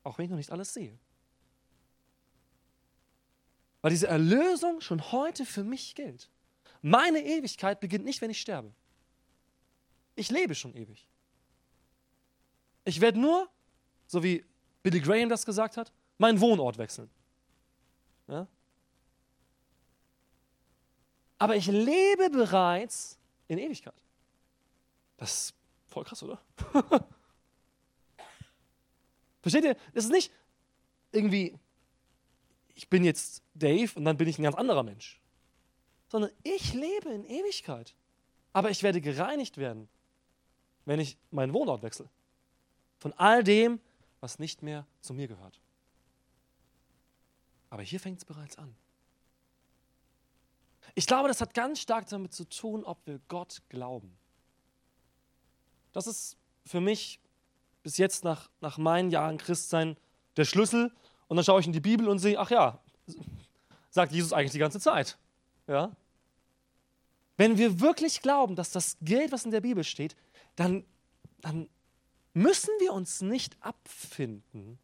Auch 0.04 0.16
wenn 0.16 0.24
ich 0.24 0.30
noch 0.30 0.38
nicht 0.38 0.52
alles 0.52 0.72
sehe. 0.72 0.98
Weil 3.82 3.90
diese 3.90 4.06
Erlösung 4.06 4.80
schon 4.80 5.12
heute 5.12 5.44
für 5.44 5.64
mich 5.64 5.94
gilt. 5.94 6.30
Meine 6.80 7.22
Ewigkeit 7.22 7.78
beginnt 7.80 8.06
nicht, 8.06 8.22
wenn 8.22 8.30
ich 8.30 8.40
sterbe. 8.40 8.72
Ich 10.14 10.30
lebe 10.30 10.54
schon 10.54 10.74
ewig. 10.74 11.06
Ich 12.84 13.02
werde 13.02 13.20
nur, 13.20 13.50
so 14.06 14.22
wie 14.22 14.46
Billy 14.82 15.00
Graham 15.00 15.28
das 15.28 15.44
gesagt 15.44 15.76
hat, 15.76 15.92
meinen 16.18 16.40
Wohnort 16.40 16.78
wechseln. 16.78 17.10
Ja? 18.28 18.46
Aber 21.38 21.56
ich 21.56 21.66
lebe 21.66 22.30
bereits 22.30 23.18
in 23.48 23.58
Ewigkeit. 23.58 23.94
Das 25.16 25.32
ist 25.32 25.54
voll 25.88 26.04
krass, 26.04 26.22
oder? 26.22 26.40
Versteht 29.42 29.64
ihr? 29.64 29.76
Das 29.94 30.04
ist 30.04 30.10
nicht 30.10 30.30
irgendwie, 31.12 31.58
ich 32.74 32.88
bin 32.88 33.04
jetzt 33.04 33.42
Dave 33.54 33.90
und 33.96 34.04
dann 34.04 34.16
bin 34.16 34.28
ich 34.28 34.38
ein 34.38 34.42
ganz 34.42 34.56
anderer 34.56 34.82
Mensch. 34.82 35.20
Sondern 36.08 36.30
ich 36.42 36.74
lebe 36.74 37.10
in 37.10 37.24
Ewigkeit. 37.24 37.94
Aber 38.52 38.70
ich 38.70 38.82
werde 38.82 39.00
gereinigt 39.00 39.58
werden, 39.58 39.88
wenn 40.84 41.00
ich 41.00 41.16
meinen 41.30 41.52
Wohnort 41.52 41.82
wechsle. 41.82 42.08
Von 42.98 43.12
all 43.14 43.44
dem, 43.44 43.80
was 44.20 44.38
nicht 44.38 44.62
mehr 44.62 44.86
zu 45.00 45.14
mir 45.14 45.28
gehört. 45.28 45.60
Aber 47.70 47.82
hier 47.82 48.00
fängt 48.00 48.18
es 48.18 48.24
bereits 48.24 48.58
an. 48.58 48.74
Ich 50.94 51.06
glaube, 51.06 51.28
das 51.28 51.40
hat 51.40 51.54
ganz 51.54 51.80
stark 51.80 52.08
damit 52.08 52.32
zu 52.32 52.48
tun, 52.48 52.84
ob 52.84 53.06
wir 53.06 53.20
Gott 53.28 53.62
glauben. 53.68 54.16
Das 55.92 56.06
ist 56.06 56.36
für 56.66 56.80
mich 56.80 57.20
bis 57.82 57.96
jetzt 57.96 58.24
nach, 58.24 58.50
nach 58.60 58.78
meinen 58.78 59.10
Jahren 59.10 59.38
Christsein 59.38 59.96
der 60.36 60.44
Schlüssel. 60.44 60.92
Und 61.28 61.36
dann 61.36 61.44
schaue 61.44 61.60
ich 61.60 61.66
in 61.66 61.72
die 61.72 61.80
Bibel 61.80 62.08
und 62.08 62.18
sehe, 62.18 62.38
ach 62.38 62.50
ja, 62.50 62.80
sagt 63.90 64.12
Jesus 64.12 64.32
eigentlich 64.32 64.52
die 64.52 64.58
ganze 64.58 64.80
Zeit. 64.80 65.16
Ja? 65.66 65.94
Wenn 67.36 67.56
wir 67.56 67.80
wirklich 67.80 68.20
glauben, 68.20 68.56
dass 68.56 68.70
das 68.70 68.96
gilt, 69.00 69.32
was 69.32 69.44
in 69.44 69.50
der 69.50 69.60
Bibel 69.60 69.84
steht, 69.84 70.16
dann, 70.56 70.84
dann 71.40 71.68
müssen 72.32 72.70
wir 72.80 72.92
uns 72.92 73.20
nicht 73.20 73.56
abfinden 73.60 74.78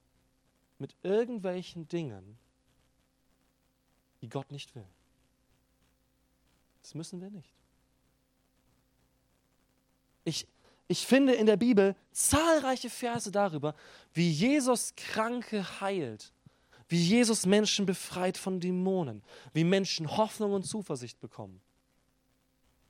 mit 0.79 0.95
irgendwelchen 1.03 1.89
Dingen, 1.89 2.39
die 4.21 4.29
Gott 4.29 4.51
nicht 4.51 4.75
will. 4.75 4.87
Das 6.83 6.95
müssen 6.95 7.21
wir 7.21 7.31
nicht. 7.31 7.53
Ich, 10.25 10.47
ich 10.89 11.07
finde 11.07 11.35
in 11.35 11.47
der 11.47 11.57
Bibel 11.57 11.97
zahlreiche 12.13 12.91
Verse 12.91 13.31
darüber, 13.31 13.75
wie 14.13 14.31
Jesus 14.31 14.95
Kranke 14.97 15.81
heilt, 15.81 16.33
wie 16.89 17.03
Jesus 17.03 17.47
Menschen 17.47 17.87
befreit 17.87 18.37
von 18.37 18.61
Dämonen, 18.61 19.23
wie 19.53 19.65
Menschen 19.65 20.17
Hoffnung 20.17 20.53
und 20.53 20.65
Zuversicht 20.65 21.21
bekommen. 21.21 21.61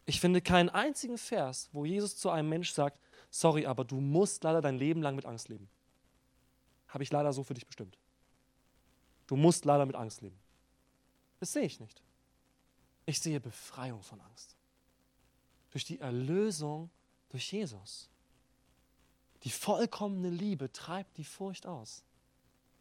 Ich 0.04 0.20
finde 0.20 0.40
keinen 0.40 0.68
einzigen 0.68 1.18
Vers, 1.18 1.68
wo 1.72 1.84
Jesus 1.84 2.16
zu 2.16 2.30
einem 2.30 2.48
Mensch 2.48 2.72
sagt, 2.72 3.00
sorry, 3.40 3.66
aber 3.66 3.84
du 3.84 4.00
musst 4.00 4.44
leider 4.44 4.60
dein 4.60 4.78
Leben 4.78 5.02
lang 5.02 5.16
mit 5.16 5.26
Angst 5.26 5.48
leben. 5.48 5.68
Habe 6.88 7.02
ich 7.02 7.10
leider 7.10 7.32
so 7.32 7.42
für 7.42 7.54
dich 7.54 7.66
bestimmt. 7.66 7.98
Du 9.26 9.36
musst 9.36 9.64
leider 9.64 9.84
mit 9.84 9.96
Angst 9.96 10.22
leben. 10.22 10.38
Das 11.40 11.52
sehe 11.52 11.64
ich 11.64 11.80
nicht. 11.80 12.00
Ich 13.04 13.20
sehe 13.20 13.40
Befreiung 13.40 14.02
von 14.02 14.20
Angst. 14.20 14.56
Durch 15.70 15.84
die 15.84 15.98
Erlösung 16.00 16.90
durch 17.28 17.52
Jesus. 17.52 18.08
Die 19.42 19.50
vollkommene 19.50 20.30
Liebe 20.30 20.72
treibt 20.72 21.18
die 21.18 21.24
Furcht 21.24 21.66
aus. 21.66 22.02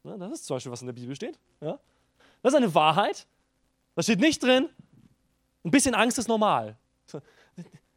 Das 0.04 0.32
ist 0.32 0.46
zum 0.46 0.56
Beispiel, 0.56 0.72
was 0.72 0.82
in 0.82 0.88
der 0.88 0.94
Bibel 0.94 1.16
steht. 1.16 1.38
Das 1.60 1.80
ist 2.44 2.56
eine 2.56 2.74
Wahrheit. 2.74 3.28
Da 3.96 4.04
steht 4.04 4.20
nicht 4.20 4.42
drin, 4.42 4.70
ein 5.64 5.72
bisschen 5.72 5.96
Angst 5.96 6.18
ist 6.18 6.28
normal. 6.28 6.78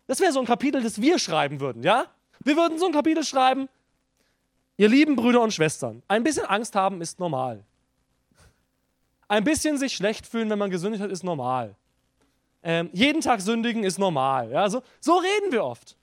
Das 0.07 0.21
wäre 0.21 0.33
so 0.33 0.41
ein 0.41 0.47
Kapitel, 0.47 0.83
das 0.83 1.01
wir 1.01 1.19
schreiben 1.19 1.61
würden, 1.61 1.83
ja? 1.83 2.07
Wir 2.41 2.57
würden 2.57 2.79
so 2.79 2.87
ein 2.87 2.93
Kapitel 2.93 3.25
schreiben, 3.25 3.69
ihr 4.77 4.89
lieben 4.89 5.17
Brüder 5.17 5.43
und 5.43 5.53
Schwestern, 5.53 6.03
ein 6.09 6.23
bisschen 6.23 6.47
Angst 6.47 6.75
haben 6.75 7.01
ist 7.01 7.19
normal. 7.19 7.65
Ein 9.29 9.45
bisschen 9.45 9.77
sich 9.77 9.95
schlecht 9.95 10.27
fühlen, 10.27 10.49
wenn 10.49 10.59
man 10.59 10.71
gesündigt 10.71 11.03
hat, 11.03 11.11
ist 11.11 11.23
normal. 11.23 11.77
Ähm, 12.63 12.91
jeden 12.93 13.21
Tag 13.21 13.41
sündigen 13.41 13.85
ist 13.85 13.99
normal. 13.99 14.51
Ja? 14.51 14.69
So, 14.71 14.83
so 15.01 15.19
reden 15.19 15.53
wir 15.53 15.65
oft. 15.65 15.97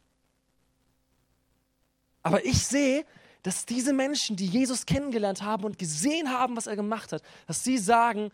Aber 2.21 2.45
ich 2.45 2.65
sehe, 2.65 3.05
dass 3.43 3.65
diese 3.65 3.93
Menschen, 3.93 4.35
die 4.35 4.47
Jesus 4.47 4.85
kennengelernt 4.85 5.43
haben 5.43 5.63
und 5.63 5.77
gesehen 5.77 6.31
haben, 6.31 6.57
was 6.57 6.65
er 6.65 6.75
gemacht 6.75 7.11
hat, 7.11 7.21
dass 7.45 7.63
sie 7.63 7.77
sagen, 7.77 8.31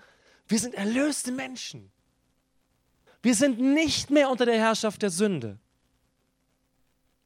wir 0.48 0.60
sind 0.60 0.74
erlöste 0.76 1.32
Menschen. 1.32 1.92
Wir 3.22 3.36
sind 3.36 3.60
nicht 3.60 4.10
mehr 4.10 4.30
unter 4.30 4.46
der 4.46 4.58
Herrschaft 4.58 5.02
der 5.02 5.10
Sünde. 5.10 5.58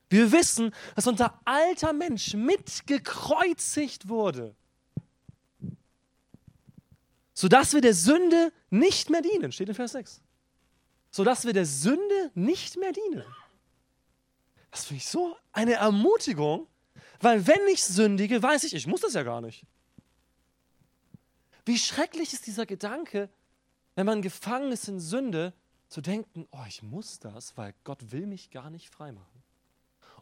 Wir 0.09 0.31
wissen, 0.31 0.73
dass 0.95 1.07
unser 1.07 1.39
alter 1.45 1.93
Mensch 1.93 2.33
mitgekreuzigt 2.33 4.07
wurde, 4.07 4.55
sodass 7.33 7.73
wir 7.73 7.81
der 7.81 7.93
Sünde 7.93 8.53
nicht 8.69 9.09
mehr 9.09 9.21
dienen, 9.21 9.51
steht 9.51 9.69
in 9.69 9.75
Vers 9.75 9.93
6. 9.93 10.21
Sodass 11.11 11.45
wir 11.45 11.53
der 11.53 11.65
Sünde 11.65 12.31
nicht 12.33 12.77
mehr 12.77 12.91
dienen. 12.91 13.25
Das 14.71 14.85
finde 14.85 14.97
ich 14.97 15.07
so 15.07 15.35
eine 15.51 15.73
Ermutigung, 15.73 16.67
weil 17.19 17.47
wenn 17.47 17.67
ich 17.71 17.83
sündige, 17.83 18.41
weiß 18.41 18.63
ich, 18.65 18.73
ich 18.73 18.87
muss 18.87 19.01
das 19.01 19.13
ja 19.13 19.23
gar 19.23 19.41
nicht. 19.41 19.65
Wie 21.65 21.77
schrecklich 21.77 22.33
ist 22.33 22.45
dieser 22.45 22.65
Gedanke, 22.65 23.29
wenn 23.95 24.05
man 24.05 24.21
gefangen 24.21 24.71
ist 24.71 24.87
in 24.87 24.99
Sünde, 24.99 25.53
zu 25.87 26.01
denken, 26.01 26.47
oh, 26.51 26.63
ich 26.67 26.83
muss 26.83 27.19
das, 27.19 27.55
weil 27.57 27.73
Gott 27.83 28.11
will 28.11 28.25
mich 28.25 28.51
gar 28.51 28.69
nicht 28.69 28.89
freimachen. 28.89 29.34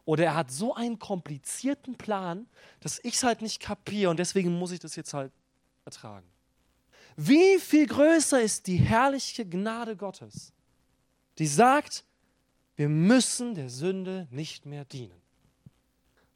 Oder 0.04 0.24
er 0.24 0.34
hat 0.34 0.50
so 0.50 0.74
einen 0.74 0.98
komplizierten 0.98 1.96
Plan, 1.96 2.46
dass 2.80 3.00
ich 3.02 3.14
es 3.14 3.22
halt 3.22 3.40
nicht 3.40 3.60
kapiere 3.60 4.10
und 4.10 4.18
deswegen 4.18 4.58
muss 4.58 4.70
ich 4.70 4.80
das 4.80 4.96
jetzt 4.96 5.14
halt 5.14 5.32
ertragen. 5.84 6.26
Wie 7.16 7.58
viel 7.58 7.86
größer 7.86 8.40
ist 8.40 8.66
die 8.66 8.76
herrliche 8.76 9.46
Gnade 9.46 9.96
Gottes, 9.96 10.52
die 11.38 11.46
sagt, 11.46 12.04
wir 12.76 12.88
müssen 12.88 13.54
der 13.54 13.70
Sünde 13.70 14.26
nicht 14.30 14.66
mehr 14.66 14.84
dienen. 14.84 15.20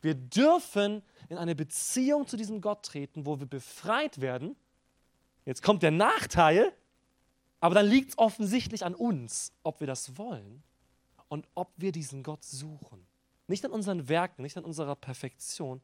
Wir 0.00 0.14
dürfen 0.14 1.02
in 1.28 1.36
eine 1.36 1.56
Beziehung 1.56 2.26
zu 2.26 2.36
diesem 2.36 2.60
Gott 2.60 2.84
treten, 2.84 3.26
wo 3.26 3.40
wir 3.40 3.46
befreit 3.46 4.20
werden. 4.20 4.54
Jetzt 5.44 5.62
kommt 5.62 5.82
der 5.82 5.90
Nachteil, 5.90 6.72
aber 7.60 7.74
dann 7.74 7.86
liegt 7.86 8.10
es 8.10 8.18
offensichtlich 8.18 8.84
an 8.84 8.94
uns, 8.94 9.52
ob 9.64 9.80
wir 9.80 9.88
das 9.88 10.16
wollen 10.16 10.62
und 11.28 11.48
ob 11.56 11.72
wir 11.76 11.90
diesen 11.90 12.22
Gott 12.22 12.44
suchen. 12.44 13.07
Nicht 13.48 13.64
an 13.64 13.72
unseren 13.72 14.08
Werken, 14.08 14.42
nicht 14.42 14.56
an 14.56 14.64
unserer 14.64 14.94
Perfektion, 14.94 15.80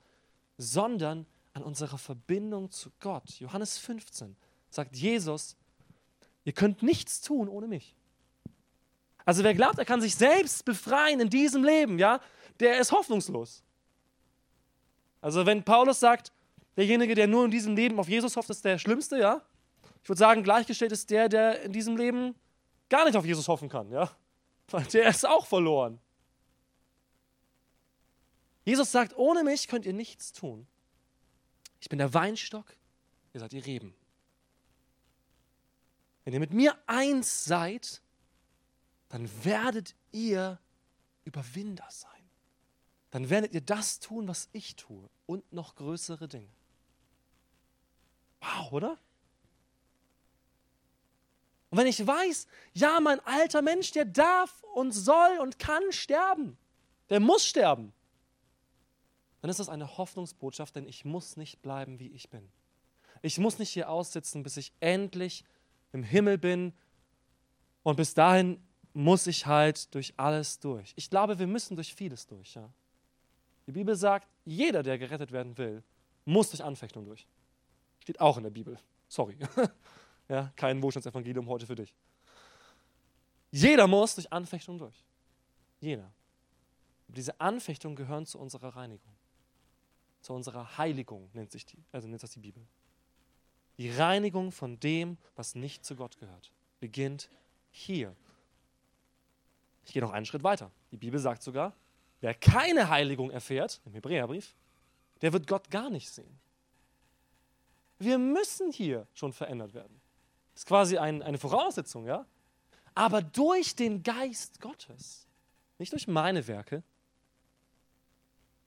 sondern 0.57 1.27
an 1.55 1.63
unserer 1.63 1.99
Verbindung 1.99 2.71
zu 2.71 2.91
Gott. 3.01 3.29
Johannes 3.41 3.79
15 3.79 4.37
sagt 4.71 4.97
Jesus, 4.97 5.57
ihr 6.45 6.53
könnt 6.53 6.83
nichts 6.83 7.21
tun 7.21 7.49
ohne 7.49 7.67
mich. 7.67 7.97
Also 9.25 9.43
wer 9.43 9.55
glaubt, 9.55 9.79
er 9.79 9.85
kann 9.85 10.01
sich 10.01 10.15
selbst 10.15 10.65
befreien 10.65 11.21
in 11.21 11.31
diesem 11.31 11.65
Leben, 11.65 11.99
ja, 11.99 12.21
der 12.61 12.79
ist 12.79 12.93
hoffnungslos. 12.93 13.63
Also 15.21 15.47
wenn 15.47 15.65
Paulus 15.65 16.01
sagt, 16.01 16.33
derjenige, 16.77 17.15
der 17.15 17.27
nur 17.27 17.47
in 17.47 17.51
diesem 17.51 17.75
Leben 17.75 17.99
auf 17.99 18.09
Jesus 18.09 18.37
hofft, 18.37 18.51
ist 18.51 18.65
der 18.65 18.79
Schlimmste, 18.79 19.19
ja. 19.19 19.41
Ich 20.03 20.09
würde 20.09 20.19
sagen, 20.19 20.43
gleichgestellt 20.43 20.93
ist 20.93 21.09
der, 21.09 21.31
der 21.31 21.63
in 21.63 21.73
diesem 21.73 21.97
Leben 21.97 22.35
gar 22.91 23.07
nicht 23.07 23.17
auf 23.17 23.25
Jesus 23.25 23.49
hoffen 23.49 23.71
kann, 23.71 23.91
ja. 23.91 24.11
Weil 24.71 24.85
der 24.85 25.09
ist 25.09 25.27
auch 25.27 25.47
verloren. 25.47 25.99
Jesus 28.65 28.91
sagt, 28.93 29.17
ohne 29.17 29.45
mich 29.45 29.69
könnt 29.69 29.87
ihr 29.87 29.93
nichts 29.93 30.33
tun. 30.33 30.67
Ich 31.81 31.89
bin 31.89 31.99
der 31.99 32.15
Weinstock, 32.15 32.77
ihr 33.33 33.41
seid 33.41 33.53
die 33.53 33.59
Reben. 33.59 33.95
Wenn 36.25 36.33
ihr 36.33 36.41
mit 36.41 36.55
mir 36.55 36.77
eins 36.87 37.45
seid, 37.45 38.01
dann 39.11 39.29
werdet 39.45 39.95
ihr 40.13 40.59
Überwinder 41.25 41.87
sein. 41.91 42.11
Dann 43.11 43.31
werdet 43.31 43.53
ihr 43.53 43.61
das 43.61 44.01
tun, 44.01 44.27
was 44.27 44.49
ich 44.53 44.77
tue 44.77 45.09
und 45.27 45.53
noch 45.53 45.77
größere 45.77 46.27
Dinge. 46.27 46.49
Wow, 48.41 48.73
oder? 48.73 48.99
Und 51.71 51.79
wenn 51.79 51.87
ich 51.87 52.05
weiß, 52.07 52.47
ja, 52.73 53.01
mein 53.01 53.21
alter 53.21 53.61
Mensch, 53.61 53.91
der 53.93 54.05
darf 54.05 54.63
und 54.75 54.93
soll 54.93 55.39
und 55.41 55.59
kann 55.59 55.83
sterben, 55.91 56.57
der 57.11 57.21
muss 57.21 57.47
sterben, 57.47 57.93
dann 59.45 59.51
ist 59.51 59.61
das 59.61 59.69
eine 59.69 59.99
Hoffnungsbotschaft, 59.99 60.75
denn 60.75 60.89
ich 60.89 61.05
muss 61.05 61.37
nicht 61.37 61.61
bleiben, 61.61 61.99
wie 62.01 62.09
ich 62.09 62.31
bin. 62.31 62.49
Ich 63.21 63.37
muss 63.37 63.59
nicht 63.59 63.69
hier 63.69 63.91
aussitzen, 63.91 64.43
bis 64.43 64.57
ich 64.57 64.73
endlich 64.81 65.45
im 65.93 66.03
Himmel 66.03 66.39
bin 66.39 66.73
und 67.83 67.97
bis 67.97 68.15
dahin 68.15 68.59
muss 68.95 69.27
ich 69.27 69.45
halt 69.45 69.95
durch 69.95 70.15
alles 70.17 70.61
durch. 70.61 70.95
Ich 70.97 71.11
glaube, 71.11 71.39
wir 71.39 71.47
müssen 71.47 71.77
durch 71.77 71.95
vieles 71.95 72.27
durch. 72.27 72.55
Ja? 72.55 72.73
Die 73.67 73.73
Bibel 73.73 73.95
sagt, 73.97 74.27
jeder, 74.47 74.83
der 74.83 74.97
gerettet 74.97 75.31
werden 75.31 75.59
will, 75.59 75.83
muss 76.25 76.49
durch 76.49 76.65
Anfechtung 76.65 77.05
durch. 77.05 77.27
Steht 78.01 78.23
auch 78.23 78.39
in 78.39 78.45
der 78.45 78.51
Bibel. 78.51 78.79
Sorry. 79.09 79.37
ja, 80.31 80.55
kein 80.57 80.83
Wohlstandsevangelium 80.83 81.47
heute 81.51 81.67
für 81.67 81.75
dich. 81.75 81.95
Jeder 83.51 83.87
muss 83.89 84.15
durch 84.15 84.33
Anfechtung 84.33 84.79
durch. 84.79 85.05
Jeder. 85.81 86.11
diese 87.09 87.39
Anfechtungen 87.43 87.95
gehören 87.95 88.25
zu 88.25 88.39
unserer 88.39 88.75
Reinigung. 88.75 89.14
Zu 90.25 90.33
unserer 90.33 90.79
Heiligung 90.79 91.29
nennt 91.35 91.53
sich 91.53 91.67
die, 91.67 91.85
also 91.93 92.09
nennt 92.09 92.23
das 92.23 92.33
die 92.33 92.41
Bibel. 92.41 92.67
Die 93.79 93.91
Reinigung 93.91 94.53
von 94.53 94.81
dem, 94.81 95.19
was 95.37 95.55
nicht 95.55 95.85
zu 95.85 95.97
Gott 95.97 96.19
gehört, 96.19 96.51
beginnt 96.81 97.29
hier 97.71 98.17
ich 99.85 99.93
gehe 99.93 100.03
noch 100.03 100.13
einen 100.13 100.27
Schritt 100.27 100.43
weiter. 100.43 100.71
Die 100.91 100.97
Bibel 100.97 101.21
sagt 101.21 101.43
sogar, 101.43 101.75
wer 102.21 102.35
keine 102.35 102.89
Heiligung 102.89 103.31
erfährt, 103.31 103.81
im 103.85 103.93
Hebräerbrief, 103.93 104.55
der 105.21 105.33
wird 105.33 105.47
Gott 105.47 105.71
gar 105.71 105.91
nicht 105.91 106.11
sehen. 106.11 106.39
Wir 107.99 108.19
müssen 108.19 108.73
hier 108.73 109.07
schon 109.15 109.33
verändert 109.33 109.75
werden. 109.75 110.01
Das 110.53 110.63
ist 110.63 110.67
quasi 110.67 110.99
ein, 110.99 111.23
eine 111.23 111.39
Voraussetzung, 111.39 112.07
ja? 112.07 112.27
Aber 112.95 113.23
durch 113.23 113.75
den 113.75 114.03
Geist 114.03 114.61
Gottes, 114.61 115.27
nicht 115.79 115.93
durch 115.93 116.07
meine 116.07 116.47
Werke. 116.47 116.83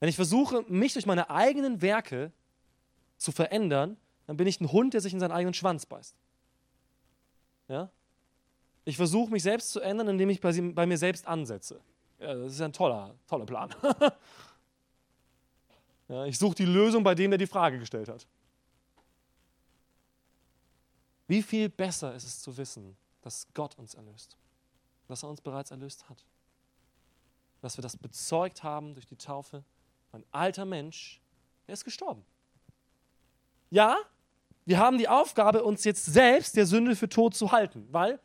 Wenn 0.00 0.08
ich 0.08 0.16
versuche, 0.16 0.64
mich 0.68 0.92
durch 0.92 1.06
meine 1.06 1.30
eigenen 1.30 1.82
Werke 1.82 2.32
zu 3.16 3.32
verändern, 3.32 3.96
dann 4.26 4.36
bin 4.36 4.46
ich 4.46 4.60
ein 4.60 4.70
Hund, 4.70 4.94
der 4.94 5.00
sich 5.00 5.12
in 5.12 5.20
seinen 5.20 5.32
eigenen 5.32 5.54
Schwanz 5.54 5.86
beißt. 5.86 6.14
Ja? 7.68 7.90
Ich 8.84 8.96
versuche 8.96 9.30
mich 9.30 9.42
selbst 9.42 9.72
zu 9.72 9.80
ändern, 9.80 10.08
indem 10.08 10.30
ich 10.30 10.40
bei, 10.40 10.86
mir 10.86 10.98
selbst 10.98 11.26
ansetze. 11.26 11.80
Ja, 12.18 12.34
das 12.34 12.52
ist 12.52 12.60
ein 12.60 12.72
toller, 12.72 13.14
toller 13.26 13.46
Plan. 13.46 13.74
ja, 16.08 16.24
ich 16.24 16.38
suche 16.38 16.54
die 16.56 16.64
Lösung 16.64 17.04
bei 17.04 17.14
dem, 17.14 17.30
der 17.30 17.38
die 17.38 17.46
Frage 17.46 17.78
gestellt 17.78 18.08
hat. 18.08 18.26
Wie 21.26 21.42
viel 21.42 21.68
besser 21.68 22.14
ist 22.14 22.24
es 22.24 22.40
zu 22.40 22.56
wissen, 22.56 22.96
dass 23.20 23.46
Gott 23.52 23.76
uns 23.78 23.94
erlöst, 23.94 24.36
dass 25.06 25.22
er 25.22 25.28
uns 25.28 25.42
bereits 25.42 25.70
erlöst 25.70 26.08
hat, 26.08 26.24
dass 27.60 27.76
wir 27.76 27.82
das 27.82 27.96
bezeugt 27.96 28.62
haben 28.62 28.94
durch 28.94 29.06
die 29.06 29.16
Taufe. 29.16 29.62
Ein 30.12 30.24
alter 30.30 30.64
Mensch, 30.64 31.20
der 31.66 31.74
ist 31.74 31.84
gestorben. 31.84 32.24
Ja, 33.70 33.96
wir 34.64 34.78
haben 34.78 34.98
die 34.98 35.08
Aufgabe, 35.08 35.64
uns 35.64 35.84
jetzt 35.84 36.04
selbst 36.06 36.56
der 36.56 36.66
Sünde 36.66 36.96
für 36.96 37.08
tot 37.08 37.34
zu 37.34 37.52
halten, 37.52 37.86
weil 37.90 38.20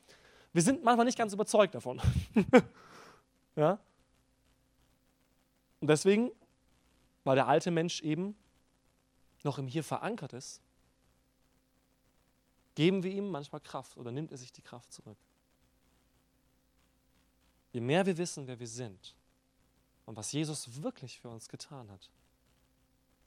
wir 0.53 0.61
sind 0.61 0.83
manchmal 0.83 1.05
nicht 1.05 1.17
ganz 1.17 1.33
überzeugt 1.33 1.75
davon. 1.75 2.01
ja? 3.55 3.79
Und 5.79 5.87
deswegen, 5.87 6.31
weil 7.23 7.35
der 7.35 7.47
alte 7.47 7.71
Mensch 7.71 8.01
eben 8.01 8.35
noch 9.43 9.57
im 9.57 9.67
Hier 9.67 9.83
verankert 9.83 10.33
ist, 10.33 10.61
geben 12.75 13.03
wir 13.03 13.11
ihm 13.11 13.29
manchmal 13.29 13.61
Kraft 13.61 13.97
oder 13.97 14.11
nimmt 14.11 14.31
er 14.31 14.37
sich 14.37 14.51
die 14.51 14.61
Kraft 14.61 14.91
zurück. 14.93 15.17
Je 17.71 17.81
mehr 17.81 18.05
wir 18.05 18.17
wissen, 18.17 18.47
wer 18.47 18.59
wir 18.59 18.67
sind 18.67 19.15
und 20.05 20.15
was 20.17 20.31
Jesus 20.31 20.81
wirklich 20.83 21.19
für 21.19 21.29
uns 21.29 21.47
getan 21.47 21.89
hat, 21.89 22.09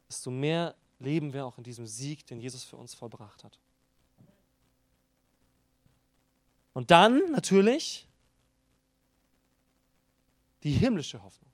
desto 0.09 0.31
mehr 0.31 0.75
leben 0.99 1.33
wir 1.33 1.47
auch 1.47 1.59
in 1.59 1.65
diesem 1.65 1.87
Sieg, 1.87 2.27
den 2.27 2.41
Jesus 2.41 2.65
für 2.65 2.77
uns 2.77 2.95
vollbracht 2.95 3.45
hat. 3.45 3.59
Und 6.73 6.91
dann 6.91 7.31
natürlich 7.33 8.07
die 10.62 10.73
himmlische 10.73 11.23
Hoffnung. 11.23 11.51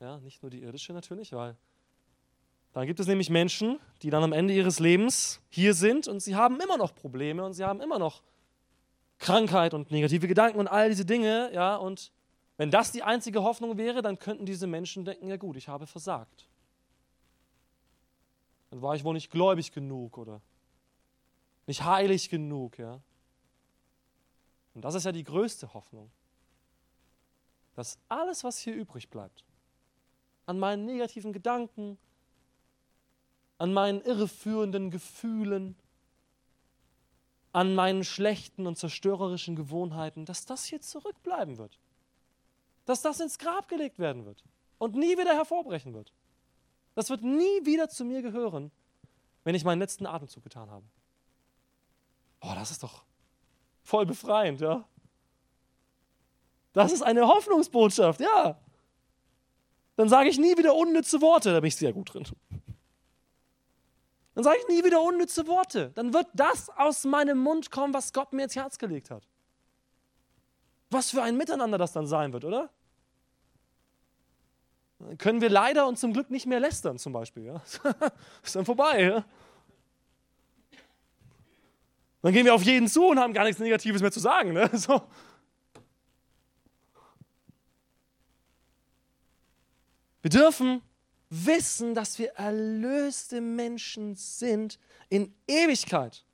Ja, 0.00 0.18
nicht 0.20 0.42
nur 0.42 0.50
die 0.50 0.62
irdische 0.62 0.92
natürlich, 0.92 1.32
weil 1.32 1.56
dann 2.72 2.86
gibt 2.86 2.98
es 2.98 3.06
nämlich 3.06 3.30
Menschen, 3.30 3.78
die 4.02 4.10
dann 4.10 4.24
am 4.24 4.32
Ende 4.32 4.52
ihres 4.52 4.80
Lebens 4.80 5.40
hier 5.48 5.74
sind 5.74 6.08
und 6.08 6.20
sie 6.20 6.34
haben 6.34 6.60
immer 6.60 6.76
noch 6.76 6.94
Probleme 6.94 7.44
und 7.44 7.54
sie 7.54 7.64
haben 7.64 7.80
immer 7.80 7.98
noch 7.98 8.22
Krankheit 9.18 9.72
und 9.72 9.90
negative 9.92 10.26
Gedanken 10.26 10.58
und 10.58 10.66
all 10.66 10.90
diese 10.90 11.04
Dinge, 11.04 11.50
ja, 11.54 11.76
und 11.76 12.10
wenn 12.56 12.70
das 12.70 12.92
die 12.92 13.02
einzige 13.02 13.42
Hoffnung 13.42 13.76
wäre, 13.78 14.02
dann 14.02 14.18
könnten 14.18 14.46
diese 14.46 14.66
Menschen 14.66 15.04
denken, 15.04 15.28
ja 15.28 15.36
gut, 15.36 15.56
ich 15.56 15.68
habe 15.68 15.86
versagt. 15.86 16.48
Dann 18.70 18.80
war 18.80 18.94
ich 18.94 19.04
wohl 19.04 19.14
nicht 19.14 19.30
gläubig 19.30 19.72
genug 19.72 20.18
oder 20.18 20.40
nicht 21.66 21.84
heilig 21.84 22.28
genug, 22.28 22.78
ja. 22.78 23.00
Und 24.74 24.84
das 24.84 24.94
ist 24.94 25.04
ja 25.04 25.12
die 25.12 25.24
größte 25.24 25.72
Hoffnung. 25.74 26.10
Dass 27.74 27.98
alles, 28.08 28.44
was 28.44 28.58
hier 28.58 28.74
übrig 28.74 29.08
bleibt, 29.08 29.44
an 30.46 30.58
meinen 30.58 30.84
negativen 30.84 31.32
Gedanken, 31.32 31.98
an 33.58 33.72
meinen 33.72 34.00
irreführenden 34.02 34.90
Gefühlen, 34.90 35.76
an 37.52 37.74
meinen 37.74 38.04
schlechten 38.04 38.66
und 38.66 38.76
zerstörerischen 38.76 39.56
Gewohnheiten, 39.56 40.24
dass 40.24 40.44
das 40.44 40.64
hier 40.64 40.80
zurückbleiben 40.80 41.56
wird. 41.56 41.78
Dass 42.84 43.02
das 43.02 43.20
ins 43.20 43.38
Grab 43.38 43.68
gelegt 43.68 43.98
werden 43.98 44.24
wird 44.26 44.44
und 44.78 44.94
nie 44.94 45.16
wieder 45.16 45.34
hervorbrechen 45.34 45.94
wird. 45.94 46.12
Das 46.94 47.10
wird 47.10 47.22
nie 47.22 47.64
wieder 47.64 47.88
zu 47.88 48.04
mir 48.04 48.22
gehören, 48.22 48.70
wenn 49.42 49.54
ich 49.54 49.64
meinen 49.64 49.80
letzten 49.80 50.06
Atemzug 50.06 50.42
getan 50.42 50.70
habe. 50.70 50.84
Oh, 52.40 52.52
das 52.54 52.70
ist 52.70 52.82
doch 52.82 53.04
voll 53.82 54.06
befreiend, 54.06 54.60
ja. 54.60 54.84
Das 56.72 56.92
ist 56.92 57.02
eine 57.02 57.26
Hoffnungsbotschaft, 57.26 58.20
ja. 58.20 58.58
Dann 59.96 60.08
sage 60.08 60.28
ich 60.28 60.38
nie 60.38 60.56
wieder 60.56 60.74
unnütze 60.74 61.20
Worte, 61.20 61.52
da 61.52 61.60
bin 61.60 61.68
ich 61.68 61.76
sehr 61.76 61.92
gut 61.92 62.12
drin. 62.12 62.24
Dann 64.34 64.42
sage 64.42 64.58
ich 64.60 64.68
nie 64.68 64.84
wieder 64.84 65.00
unnütze 65.00 65.46
Worte. 65.46 65.92
Dann 65.94 66.12
wird 66.12 66.26
das 66.34 66.68
aus 66.70 67.04
meinem 67.04 67.38
Mund 67.38 67.70
kommen, 67.70 67.94
was 67.94 68.12
Gott 68.12 68.32
mir 68.32 68.44
ins 68.44 68.56
Herz 68.56 68.78
gelegt 68.78 69.10
hat. 69.10 69.28
Was 70.94 71.10
für 71.10 71.22
ein 71.22 71.36
Miteinander 71.36 71.76
das 71.76 71.92
dann 71.92 72.06
sein 72.06 72.32
wird, 72.32 72.44
oder? 72.44 72.70
Dann 75.00 75.18
können 75.18 75.40
wir 75.40 75.50
leider 75.50 75.88
und 75.88 75.98
zum 75.98 76.12
Glück 76.12 76.30
nicht 76.30 76.46
mehr 76.46 76.60
lästern, 76.60 76.98
zum 76.98 77.12
Beispiel. 77.12 77.46
Ja? 77.46 77.62
ist 78.44 78.54
dann 78.54 78.64
vorbei. 78.64 79.02
Ja? 79.02 79.24
Dann 82.22 82.32
gehen 82.32 82.46
wir 82.46 82.54
auf 82.54 82.62
jeden 82.62 82.86
zu 82.86 83.08
und 83.08 83.18
haben 83.18 83.32
gar 83.32 83.44
nichts 83.44 83.60
Negatives 83.60 84.02
mehr 84.02 84.12
zu 84.12 84.20
sagen. 84.20 84.52
Ne? 84.52 84.70
So. 84.78 85.02
Wir 90.22 90.30
dürfen 90.30 90.80
wissen, 91.28 91.94
dass 91.94 92.18
wir 92.20 92.30
erlöste 92.36 93.40
Menschen 93.40 94.14
sind 94.14 94.78
in 95.08 95.34
Ewigkeit. 95.48 96.24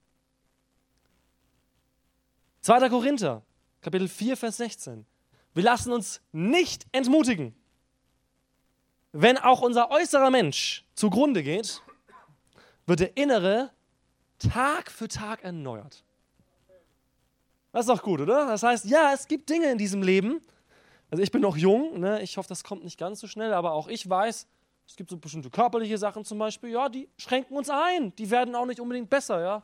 2. 2.60 2.88
Korinther, 2.90 3.42
Kapitel 3.80 4.08
4, 4.08 4.36
Vers 4.36 4.58
16. 4.58 5.06
Wir 5.54 5.62
lassen 5.62 5.92
uns 5.92 6.20
nicht 6.32 6.86
entmutigen. 6.92 7.54
Wenn 9.12 9.38
auch 9.38 9.62
unser 9.62 9.90
äußerer 9.90 10.30
Mensch 10.30 10.84
zugrunde 10.94 11.42
geht, 11.42 11.82
wird 12.86 13.00
der 13.00 13.16
innere 13.16 13.70
Tag 14.38 14.90
für 14.90 15.08
Tag 15.08 15.42
erneuert. 15.42 16.04
Das 17.72 17.82
ist 17.82 17.88
doch 17.88 18.02
gut, 18.02 18.20
oder? 18.20 18.46
Das 18.46 18.62
heißt, 18.62 18.84
ja, 18.86 19.12
es 19.12 19.26
gibt 19.26 19.48
Dinge 19.48 19.70
in 19.70 19.78
diesem 19.78 20.02
Leben. 20.02 20.40
Also 21.10 21.22
ich 21.22 21.30
bin 21.30 21.42
noch 21.42 21.56
jung, 21.56 22.00
ne? 22.00 22.22
ich 22.22 22.36
hoffe, 22.36 22.48
das 22.48 22.62
kommt 22.62 22.84
nicht 22.84 22.98
ganz 22.98 23.20
so 23.20 23.26
schnell, 23.26 23.52
aber 23.52 23.72
auch 23.72 23.88
ich 23.88 24.08
weiß, 24.08 24.46
es 24.86 24.96
gibt 24.96 25.10
so 25.10 25.16
bestimmte 25.16 25.50
körperliche 25.50 25.98
Sachen 25.98 26.24
zum 26.24 26.38
Beispiel, 26.38 26.70
ja, 26.70 26.88
die 26.88 27.08
schränken 27.16 27.56
uns 27.56 27.70
ein. 27.70 28.14
Die 28.16 28.30
werden 28.30 28.54
auch 28.54 28.66
nicht 28.66 28.80
unbedingt 28.80 29.08
besser, 29.08 29.40
ja. 29.40 29.62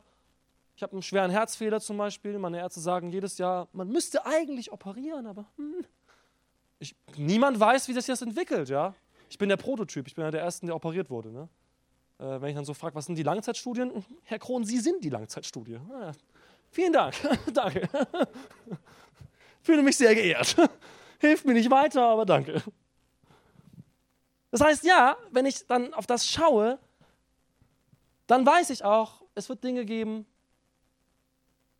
Ich 0.77 0.83
habe 0.83 0.93
einen 0.93 1.01
schweren 1.01 1.31
Herzfehler 1.31 1.81
zum 1.81 1.97
Beispiel. 1.97 2.37
Meine 2.37 2.59
Ärzte 2.59 2.79
sagen 2.79 3.09
jedes 3.09 3.39
Jahr, 3.39 3.67
man 3.73 3.87
müsste 3.87 4.27
eigentlich 4.27 4.71
operieren, 4.71 5.25
aber 5.25 5.47
hm, 5.55 5.83
ich, 6.77 6.95
niemand 7.15 7.59
weiß, 7.59 7.87
wie 7.87 7.95
das 7.95 8.05
jetzt 8.05 8.21
entwickelt, 8.21 8.69
ja. 8.69 8.93
Ich 9.27 9.39
bin 9.39 9.49
der 9.49 9.57
Prototyp, 9.57 10.05
ich 10.05 10.13
bin 10.13 10.23
ja 10.23 10.29
der 10.29 10.41
Erste, 10.41 10.67
der 10.67 10.75
operiert 10.75 11.09
wurde. 11.09 11.31
Ne? 11.31 11.49
Äh, 12.19 12.41
wenn 12.41 12.49
ich 12.49 12.55
dann 12.55 12.63
so 12.63 12.75
frage, 12.75 12.93
was 12.93 13.07
sind 13.07 13.15
die 13.15 13.23
Langzeitstudien? 13.23 14.05
Herr 14.21 14.37
Krohn, 14.37 14.63
Sie 14.65 14.77
sind 14.77 15.03
die 15.03 15.09
Langzeitstudie. 15.09 15.77
Ah, 15.77 16.11
vielen 16.69 16.93
Dank, 16.93 17.15
danke. 17.55 17.89
Fühle 19.63 19.81
mich 19.81 19.97
sehr 19.97 20.13
geehrt. 20.13 20.55
Hilft 21.19 21.43
mir 21.47 21.53
nicht 21.53 21.71
weiter, 21.71 22.03
aber 22.03 22.23
danke. 22.23 22.61
Das 24.51 24.61
heißt, 24.61 24.83
ja, 24.83 25.17
wenn 25.31 25.47
ich 25.47 25.65
dann 25.65 25.91
auf 25.95 26.05
das 26.05 26.29
schaue, 26.29 26.77
dann 28.27 28.45
weiß 28.45 28.69
ich 28.69 28.83
auch, 28.83 29.23
es 29.33 29.49
wird 29.49 29.63
Dinge 29.63 29.83
geben, 29.83 30.27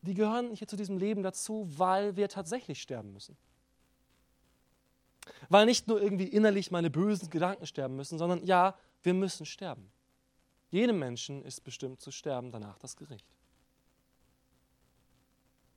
die 0.01 0.13
gehören 0.13 0.53
hier 0.53 0.67
zu 0.67 0.75
diesem 0.75 0.97
Leben 0.97 1.23
dazu, 1.23 1.67
weil 1.77 2.15
wir 2.15 2.29
tatsächlich 2.29 2.81
sterben 2.81 3.13
müssen. 3.13 3.37
Weil 5.49 5.65
nicht 5.65 5.87
nur 5.87 6.01
irgendwie 6.01 6.27
innerlich 6.27 6.71
meine 6.71 6.89
bösen 6.89 7.29
Gedanken 7.29 7.65
sterben 7.65 7.95
müssen, 7.95 8.17
sondern 8.17 8.43
ja, 8.45 8.77
wir 9.03 9.13
müssen 9.13 9.45
sterben. 9.45 9.91
Jedem 10.69 10.99
Menschen 10.99 11.43
ist 11.43 11.63
bestimmt 11.63 12.01
zu 12.01 12.11
sterben, 12.11 12.51
danach 12.51 12.77
das 12.77 12.95
Gericht. 12.95 13.25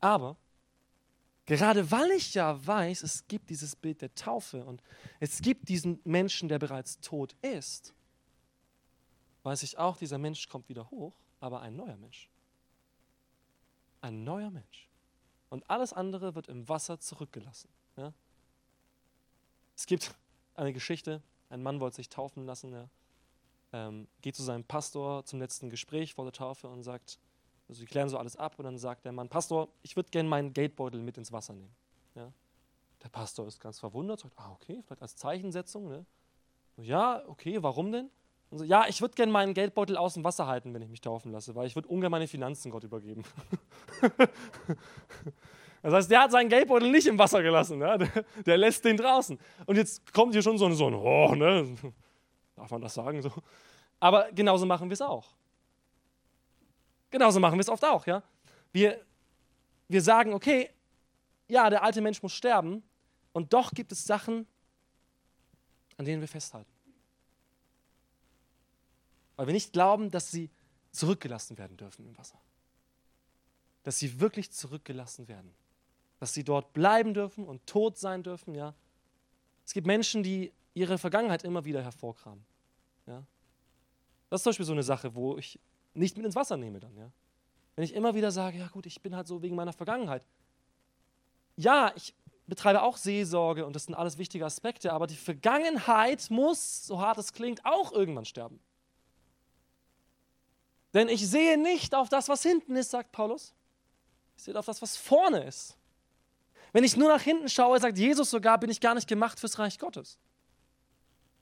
Aber 0.00 0.36
gerade 1.46 1.90
weil 1.90 2.10
ich 2.12 2.34
ja 2.34 2.66
weiß, 2.66 3.02
es 3.02 3.26
gibt 3.28 3.50
dieses 3.50 3.76
Bild 3.76 4.02
der 4.02 4.14
Taufe 4.14 4.64
und 4.64 4.82
es 5.20 5.40
gibt 5.42 5.68
diesen 5.68 6.00
Menschen, 6.04 6.48
der 6.48 6.58
bereits 6.58 6.98
tot 7.00 7.36
ist, 7.42 7.92
weiß 9.42 9.62
ich 9.62 9.78
auch, 9.78 9.96
dieser 9.96 10.18
Mensch 10.18 10.48
kommt 10.48 10.68
wieder 10.68 10.90
hoch, 10.90 11.14
aber 11.38 11.60
ein 11.60 11.76
neuer 11.76 11.96
Mensch. 11.96 12.28
Ein 14.00 14.24
neuer 14.24 14.50
Mensch. 14.50 14.88
Und 15.48 15.68
alles 15.68 15.92
andere 15.92 16.34
wird 16.34 16.48
im 16.48 16.68
Wasser 16.68 17.00
zurückgelassen. 17.00 17.68
Ja? 17.96 18.12
Es 19.76 19.86
gibt 19.86 20.14
eine 20.54 20.72
Geschichte, 20.72 21.22
ein 21.48 21.62
Mann 21.62 21.80
wollte 21.80 21.96
sich 21.96 22.08
taufen 22.08 22.46
lassen, 22.46 22.72
er 22.72 22.90
ähm, 23.72 24.08
geht 24.20 24.36
zu 24.36 24.42
seinem 24.42 24.64
Pastor 24.64 25.24
zum 25.24 25.40
letzten 25.40 25.70
Gespräch 25.70 26.14
vor 26.14 26.24
der 26.24 26.32
Taufe 26.32 26.68
und 26.68 26.82
sagt, 26.82 27.18
also 27.68 27.80
sie 27.80 27.86
klären 27.86 28.08
so 28.08 28.18
alles 28.18 28.36
ab 28.36 28.58
und 28.58 28.64
dann 28.64 28.78
sagt 28.78 29.04
der 29.04 29.12
Mann, 29.12 29.28
Pastor, 29.28 29.68
ich 29.82 29.96
würde 29.96 30.10
gerne 30.10 30.28
meinen 30.28 30.52
Geldbeutel 30.52 31.00
mit 31.02 31.18
ins 31.18 31.32
Wasser 31.32 31.54
nehmen. 31.54 31.74
Ja? 32.14 32.32
Der 33.02 33.08
Pastor 33.08 33.46
ist 33.46 33.60
ganz 33.60 33.78
verwundert, 33.78 34.20
sagt, 34.20 34.38
ah 34.38 34.52
okay, 34.52 34.82
vielleicht 34.84 35.02
als 35.02 35.16
Zeichensetzung. 35.16 35.88
Ne? 35.88 36.04
Ja, 36.76 37.22
okay, 37.26 37.62
warum 37.62 37.92
denn? 37.92 38.10
Und 38.50 38.58
so, 38.58 38.64
ja, 38.64 38.86
ich 38.88 39.00
würde 39.00 39.14
gerne 39.14 39.30
meinen 39.30 39.54
Geldbeutel 39.54 39.96
aus 39.96 40.14
dem 40.14 40.24
Wasser 40.24 40.46
halten, 40.46 40.74
wenn 40.74 40.82
ich 40.82 40.88
mich 40.88 41.00
taufen 41.00 41.30
lasse, 41.30 41.54
weil 41.54 41.66
ich 41.66 41.76
würde 41.76 41.88
ungern 41.88 42.10
meine 42.10 42.26
Finanzen 42.26 42.70
Gott 42.70 42.84
übergeben. 42.84 43.22
Das 45.82 45.94
heißt, 45.94 46.10
der 46.10 46.20
hat 46.20 46.30
seinen 46.30 46.50
Geldbeutel 46.50 46.90
nicht 46.90 47.06
im 47.06 47.18
Wasser 47.18 47.42
gelassen, 47.42 47.78
ne? 47.78 47.96
der, 47.96 48.24
der, 48.44 48.56
lässt 48.58 48.84
den 48.84 48.98
draußen. 48.98 49.38
Und 49.64 49.76
jetzt 49.76 50.12
kommt 50.12 50.34
hier 50.34 50.42
schon 50.42 50.58
so 50.58 50.66
ein, 50.66 50.74
so 50.74 50.88
ein 50.88 50.94
oh, 50.94 51.34
ne? 51.34 51.74
darf 52.54 52.70
man 52.70 52.82
das 52.82 52.92
sagen? 52.92 53.22
So. 53.22 53.32
Aber 53.98 54.30
genauso 54.32 54.66
machen 54.66 54.90
wir 54.90 54.92
es 54.92 55.00
auch. 55.00 55.32
Genauso 57.10 57.40
machen 57.40 57.54
wir 57.54 57.62
es 57.62 57.68
oft 57.70 57.82
auch. 57.84 58.06
Ja? 58.06 58.22
Wir, 58.72 59.00
wir 59.88 60.02
sagen, 60.02 60.34
okay, 60.34 60.68
ja, 61.48 61.70
der 61.70 61.82
alte 61.82 62.02
Mensch 62.02 62.22
muss 62.22 62.34
sterben, 62.34 62.82
und 63.32 63.52
doch 63.52 63.72
gibt 63.72 63.92
es 63.92 64.04
Sachen, 64.04 64.46
an 65.96 66.04
denen 66.04 66.20
wir 66.20 66.28
festhalten. 66.28 66.70
Weil 69.40 69.46
wir 69.46 69.54
nicht 69.54 69.72
glauben, 69.72 70.10
dass 70.10 70.30
sie 70.30 70.50
zurückgelassen 70.90 71.56
werden 71.56 71.78
dürfen 71.78 72.04
im 72.04 72.18
Wasser. 72.18 72.38
Dass 73.84 73.98
sie 73.98 74.20
wirklich 74.20 74.50
zurückgelassen 74.50 75.28
werden 75.28 75.54
dass 76.20 76.34
sie 76.34 76.44
dort 76.44 76.72
bleiben 76.74 77.14
dürfen 77.14 77.44
und 77.44 77.66
tot 77.66 77.98
sein 77.98 78.22
dürfen, 78.22 78.54
ja. 78.54 78.74
Es 79.64 79.72
gibt 79.72 79.86
Menschen, 79.86 80.22
die 80.22 80.52
ihre 80.74 80.98
Vergangenheit 80.98 81.42
immer 81.42 81.64
wieder 81.64 81.82
hervorkramen, 81.82 82.44
ja. 83.06 83.24
Das 84.28 84.40
ist 84.40 84.44
zum 84.44 84.50
Beispiel 84.50 84.66
so 84.66 84.72
eine 84.72 84.82
Sache, 84.84 85.14
wo 85.14 85.38
ich 85.38 85.58
nicht 85.94 86.16
mit 86.16 86.26
ins 86.26 86.36
Wasser 86.36 86.56
nehme 86.56 86.78
dann, 86.78 86.94
ja. 86.96 87.10
Wenn 87.74 87.84
ich 87.84 87.94
immer 87.94 88.14
wieder 88.14 88.30
sage, 88.30 88.58
ja 88.58 88.68
gut, 88.68 88.84
ich 88.84 89.00
bin 89.00 89.16
halt 89.16 89.26
so 89.26 89.42
wegen 89.42 89.56
meiner 89.56 89.72
Vergangenheit. 89.72 90.22
Ja, 91.56 91.90
ich 91.96 92.14
betreibe 92.46 92.82
auch 92.82 92.98
Seelsorge 92.98 93.64
und 93.64 93.74
das 93.74 93.84
sind 93.84 93.94
alles 93.94 94.18
wichtige 94.18 94.44
Aspekte, 94.44 94.92
aber 94.92 95.06
die 95.06 95.16
Vergangenheit 95.16 96.30
muss, 96.30 96.86
so 96.86 97.00
hart 97.00 97.16
es 97.16 97.32
klingt, 97.32 97.64
auch 97.64 97.92
irgendwann 97.92 98.26
sterben. 98.26 98.60
Denn 100.94 101.08
ich 101.08 101.28
sehe 101.28 101.56
nicht 101.56 101.94
auf 101.94 102.08
das, 102.08 102.28
was 102.28 102.42
hinten 102.42 102.76
ist, 102.76 102.90
sagt 102.90 103.12
Paulus. 103.12 103.54
Ich 104.36 104.44
sehe 104.44 104.58
auf 104.58 104.66
das, 104.66 104.82
was 104.82 104.96
vorne 104.96 105.44
ist. 105.44 105.76
Wenn 106.72 106.84
ich 106.84 106.96
nur 106.96 107.08
nach 107.08 107.22
hinten 107.22 107.48
schaue, 107.48 107.78
sagt 107.80 107.98
Jesus 107.98 108.30
sogar, 108.30 108.58
bin 108.58 108.70
ich 108.70 108.80
gar 108.80 108.94
nicht 108.94 109.08
gemacht 109.08 109.38
fürs 109.40 109.58
Reich 109.58 109.78
Gottes. 109.78 110.18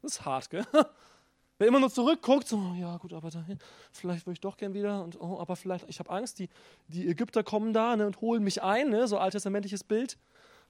Das 0.02 0.12
ist 0.12 0.24
hart, 0.24 0.50
gell? 0.50 0.66
Wer 1.58 1.66
immer 1.66 1.80
nur 1.80 1.90
zurückguckt, 1.90 2.46
so, 2.46 2.74
ja 2.78 2.96
gut, 2.98 3.12
aber 3.12 3.30
dahin, 3.30 3.58
vielleicht 3.90 4.26
würde 4.26 4.34
ich 4.34 4.40
doch 4.40 4.56
gern 4.56 4.74
wieder 4.74 5.02
und 5.02 5.20
oh, 5.20 5.40
aber 5.40 5.56
vielleicht, 5.56 5.88
ich 5.88 5.98
habe 5.98 6.08
Angst, 6.10 6.38
die, 6.38 6.48
die 6.86 7.08
Ägypter 7.08 7.42
kommen 7.42 7.72
da 7.72 7.96
ne, 7.96 8.06
und 8.06 8.20
holen 8.20 8.44
mich 8.44 8.62
ein, 8.62 8.90
ne, 8.90 9.08
so 9.08 9.18
alttestamentliches 9.18 9.82
Bild. 9.82 10.18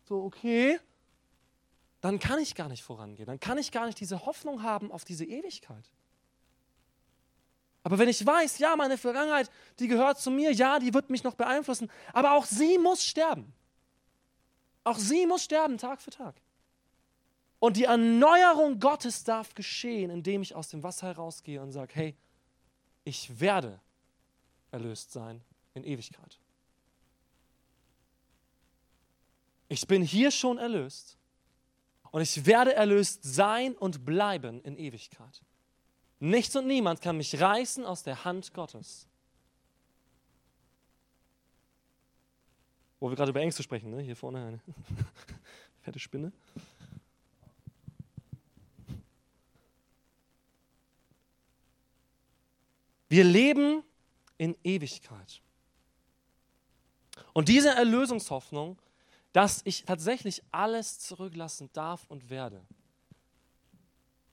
So, 0.05 0.25
okay, 0.25 0.81
dann 2.01 2.19
kann 2.19 2.39
ich 2.39 2.55
gar 2.55 2.69
nicht 2.69 2.83
vorangehen, 2.83 3.27
dann 3.27 3.39
kann 3.39 3.59
ich 3.59 3.71
gar 3.71 3.85
nicht 3.85 4.01
diese 4.01 4.25
Hoffnung 4.25 4.63
haben 4.63 4.91
auf 4.91 5.05
diese 5.05 5.27
Ewigkeit. 5.27 5.91
Aber 7.89 7.99
wenn 7.99 8.11
ich 8.11 8.27
weiß, 8.27 8.59
ja, 8.59 8.77
meine 8.77 8.99
Vergangenheit, 8.99 9.51
die 9.79 9.89
gehört 9.89 10.21
zu 10.21 10.31
mir, 10.31 10.53
ja, 10.53 10.79
die 10.79 10.93
wird 10.93 11.09
mich 11.09 11.25
noch 11.25 11.35
beeinflussen, 11.35 11.91
aber 12.13 12.33
auch 12.33 12.45
sie 12.45 12.77
muss 12.77 13.03
sterben. 13.03 13.51
Auch 14.85 14.99
sie 14.99 15.25
muss 15.25 15.45
sterben, 15.45 15.79
Tag 15.79 16.03
für 16.03 16.11
Tag. 16.11 16.35
Und 17.61 17.79
die 17.79 17.85
Erneuerung 17.85 18.79
Gottes 18.79 19.25
darf 19.25 19.55
geschehen, 19.55 20.11
indem 20.11 20.43
ich 20.43 20.55
aus 20.55 20.69
dem 20.69 20.83
Wasser 20.83 21.07
herausgehe 21.07 21.63
und 21.63 21.73
sage, 21.73 21.95
hey, 21.95 22.15
ich 23.05 23.41
werde 23.41 23.81
erlöst 24.71 25.11
sein 25.11 25.41
in 25.73 25.83
Ewigkeit. 25.83 26.39
Ich 29.71 29.87
bin 29.87 30.03
hier 30.03 30.31
schon 30.31 30.59
erlöst 30.59 31.17
und 32.11 32.21
ich 32.21 32.45
werde 32.45 32.75
erlöst 32.75 33.21
sein 33.23 33.75
und 33.79 34.05
bleiben 34.05 34.61
in 34.61 34.77
Ewigkeit. 34.77 35.41
Nichts 36.21 36.57
und 36.57 36.67
niemand 36.67 37.01
kann 37.01 37.17
mich 37.17 37.41
reißen 37.41 37.85
aus 37.85 38.03
der 38.03 38.25
Hand 38.25 38.53
Gottes. 38.53 39.07
Wo 42.99 43.09
wir 43.09 43.17
gerade 43.17 43.31
über 43.31 43.41
Ängste 43.41 43.63
sprechen, 43.63 43.91
ne? 43.91 44.03
hier 44.03 44.17
vorne 44.17 44.45
eine 44.45 44.61
fette 45.83 46.01
Spinne. 46.01 46.33
Wir 53.09 53.25
leben 53.25 53.83
in 54.37 54.57
Ewigkeit. 54.65 55.41
Und 57.33 57.49
diese 57.49 57.71
Erlösungshoffnung, 57.71 58.79
dass 59.33 59.63
ich 59.65 59.85
tatsächlich 59.85 60.43
alles 60.51 60.99
zurücklassen 60.99 61.71
darf 61.73 62.05
und 62.09 62.29
werde, 62.31 62.61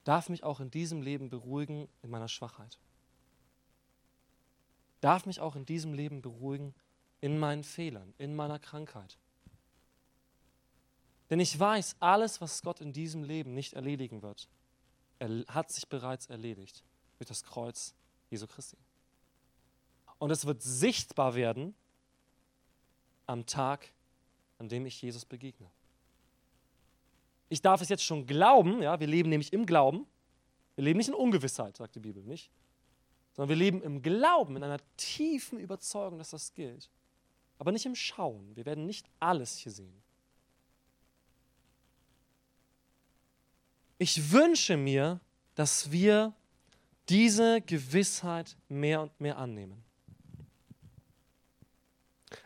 darf 0.06 0.28
mich 0.28 0.44
auch 0.44 0.60
in 0.60 0.70
diesem 0.70 1.02
Leben 1.02 1.28
beruhigen 1.30 1.88
in 2.02 2.10
meiner 2.10 2.28
Schwachheit. 2.28 2.78
Darf 5.00 5.26
mich 5.26 5.40
auch 5.40 5.56
in 5.56 5.66
diesem 5.66 5.94
Leben 5.94 6.22
beruhigen 6.22 6.74
in 7.20 7.40
meinen 7.40 7.64
Fehlern, 7.64 8.14
in 8.16 8.36
meiner 8.36 8.60
Krankheit. 8.60 9.18
Denn 11.28 11.40
ich 11.40 11.58
weiß, 11.58 11.96
alles, 11.98 12.40
was 12.40 12.62
Gott 12.62 12.80
in 12.80 12.92
diesem 12.92 13.24
Leben 13.24 13.52
nicht 13.52 13.72
erledigen 13.72 14.22
wird, 14.22 14.48
er 15.18 15.44
hat 15.48 15.72
sich 15.72 15.88
bereits 15.88 16.26
erledigt 16.26 16.84
durch 17.18 17.26
das 17.26 17.42
Kreuz 17.42 17.92
Jesu 18.30 18.46
Christi. 18.46 18.76
Und 20.18 20.30
es 20.30 20.46
wird 20.46 20.62
sichtbar 20.62 21.34
werden 21.34 21.74
am 23.26 23.44
Tag, 23.44 23.92
an 24.58 24.68
dem 24.68 24.86
ich 24.86 25.02
Jesus 25.02 25.24
begegne. 25.24 25.68
Ich 27.48 27.62
darf 27.62 27.80
es 27.80 27.88
jetzt 27.88 28.04
schon 28.04 28.26
glauben, 28.26 28.82
ja, 28.82 28.98
wir 28.98 29.06
leben 29.06 29.28
nämlich 29.28 29.52
im 29.52 29.66
Glauben. 29.66 30.06
Wir 30.74 30.84
leben 30.84 30.98
nicht 30.98 31.08
in 31.08 31.14
Ungewissheit, 31.14 31.76
sagt 31.76 31.94
die 31.94 32.00
Bibel 32.00 32.22
nicht, 32.22 32.50
sondern 33.32 33.48
wir 33.48 33.56
leben 33.56 33.82
im 33.82 34.02
Glauben, 34.02 34.56
in 34.56 34.62
einer 34.62 34.80
tiefen 34.96 35.58
Überzeugung, 35.58 36.18
dass 36.18 36.30
das 36.30 36.52
gilt 36.52 36.90
aber 37.58 37.72
nicht 37.72 37.86
im 37.86 37.94
Schauen. 37.94 38.54
Wir 38.54 38.66
werden 38.66 38.86
nicht 38.86 39.06
alles 39.18 39.58
hier 39.58 39.72
sehen. 39.72 40.02
Ich 43.98 44.30
wünsche 44.30 44.76
mir, 44.76 45.20
dass 45.54 45.90
wir 45.90 46.34
diese 47.08 47.62
Gewissheit 47.62 48.56
mehr 48.68 49.00
und 49.00 49.20
mehr 49.20 49.38
annehmen. 49.38 49.82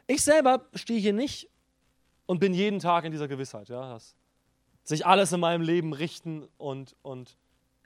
Ich 0.06 0.22
selber 0.22 0.68
stehe 0.74 1.00
hier 1.00 1.12
nicht 1.12 1.48
und 2.26 2.38
bin 2.38 2.54
jeden 2.54 2.78
Tag 2.78 3.04
in 3.04 3.10
dieser 3.10 3.26
Gewissheit, 3.26 3.68
ja, 3.68 3.94
dass 3.94 4.14
sich 4.90 5.06
alles 5.06 5.30
in 5.30 5.38
meinem 5.38 5.62
Leben 5.62 5.92
richten 5.92 6.48
und, 6.58 6.96
und 7.02 7.36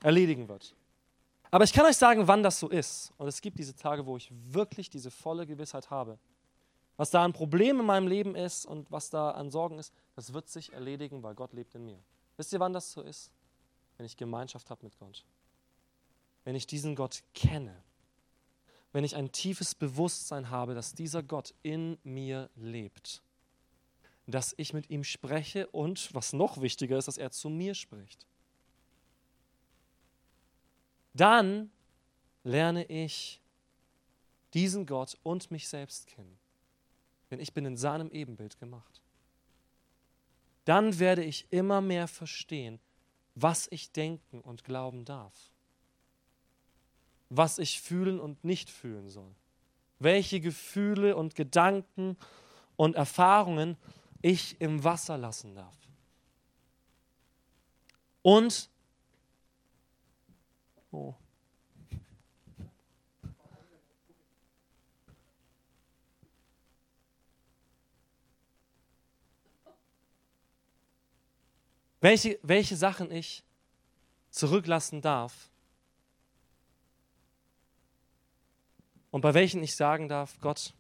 erledigen 0.02 0.48
wird. 0.48 0.74
Aber 1.50 1.62
ich 1.62 1.74
kann 1.74 1.84
euch 1.84 1.98
sagen, 1.98 2.26
wann 2.26 2.42
das 2.42 2.58
so 2.58 2.70
ist. 2.70 3.12
Und 3.18 3.28
es 3.28 3.42
gibt 3.42 3.58
diese 3.58 3.76
Tage, 3.76 4.06
wo 4.06 4.16
ich 4.16 4.32
wirklich 4.48 4.88
diese 4.88 5.10
volle 5.10 5.46
Gewissheit 5.46 5.90
habe. 5.90 6.18
Was 6.96 7.10
da 7.10 7.22
ein 7.22 7.34
Problem 7.34 7.78
in 7.78 7.84
meinem 7.84 8.08
Leben 8.08 8.34
ist 8.34 8.64
und 8.64 8.90
was 8.90 9.10
da 9.10 9.32
an 9.32 9.50
Sorgen 9.50 9.78
ist, 9.78 9.92
das 10.16 10.32
wird 10.32 10.48
sich 10.48 10.72
erledigen, 10.72 11.22
weil 11.22 11.34
Gott 11.34 11.52
lebt 11.52 11.74
in 11.74 11.84
mir. 11.84 11.98
Wisst 12.38 12.54
ihr, 12.54 12.60
wann 12.60 12.72
das 12.72 12.90
so 12.90 13.02
ist? 13.02 13.30
Wenn 13.98 14.06
ich 14.06 14.16
Gemeinschaft 14.16 14.70
habe 14.70 14.86
mit 14.86 14.98
Gott. 14.98 15.26
Wenn 16.44 16.56
ich 16.56 16.66
diesen 16.66 16.96
Gott 16.96 17.22
kenne. 17.34 17.76
Wenn 18.92 19.04
ich 19.04 19.14
ein 19.14 19.30
tiefes 19.30 19.74
Bewusstsein 19.74 20.48
habe, 20.48 20.74
dass 20.74 20.94
dieser 20.94 21.22
Gott 21.22 21.52
in 21.62 21.98
mir 22.02 22.48
lebt. 22.56 23.22
Dass 24.26 24.54
ich 24.56 24.72
mit 24.72 24.90
ihm 24.90 25.04
spreche 25.04 25.66
und, 25.68 26.14
was 26.14 26.32
noch 26.32 26.60
wichtiger 26.60 26.96
ist, 26.98 27.08
dass 27.08 27.18
er 27.18 27.30
zu 27.30 27.50
mir 27.50 27.74
spricht. 27.74 28.26
Dann 31.12 31.70
lerne 32.42 32.84
ich 32.86 33.40
diesen 34.54 34.86
Gott 34.86 35.18
und 35.22 35.50
mich 35.50 35.68
selbst 35.68 36.06
kennen. 36.06 36.38
Denn 37.30 37.40
ich 37.40 37.52
bin 37.52 37.64
in 37.64 37.76
seinem 37.76 38.10
Ebenbild 38.10 38.58
gemacht 38.58 39.04
dann 40.64 40.98
werde 40.98 41.22
ich 41.22 41.46
immer 41.50 41.80
mehr 41.80 42.08
verstehen, 42.08 42.80
was 43.34 43.68
ich 43.70 43.90
denken 43.92 44.40
und 44.40 44.64
glauben 44.64 45.04
darf, 45.04 45.50
was 47.28 47.58
ich 47.58 47.80
fühlen 47.80 48.20
und 48.20 48.44
nicht 48.44 48.70
fühlen 48.70 49.10
soll, 49.10 49.34
welche 49.98 50.40
Gefühle 50.40 51.16
und 51.16 51.34
Gedanken 51.34 52.16
und 52.76 52.96
Erfahrungen 52.96 53.76
ich 54.24 54.58
im 54.58 54.82
Wasser 54.82 55.18
lassen 55.18 55.54
darf. 55.54 55.76
Und 58.22 58.70
oh, 60.90 61.14
welche, 72.00 72.38
welche 72.42 72.76
Sachen 72.76 73.10
ich 73.10 73.44
zurücklassen 74.30 75.02
darf 75.02 75.50
und 79.10 79.20
bei 79.20 79.34
welchen 79.34 79.62
ich 79.62 79.76
sagen 79.76 80.08
darf, 80.08 80.40
Gott, 80.40 80.72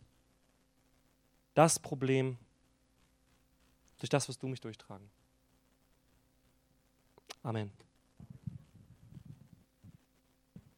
das 1.52 1.78
Problem, 1.78 2.38
durch 4.04 4.10
das 4.10 4.28
wirst 4.28 4.42
du 4.42 4.48
mich 4.48 4.60
durchtragen. 4.60 5.10
Amen. 7.42 7.72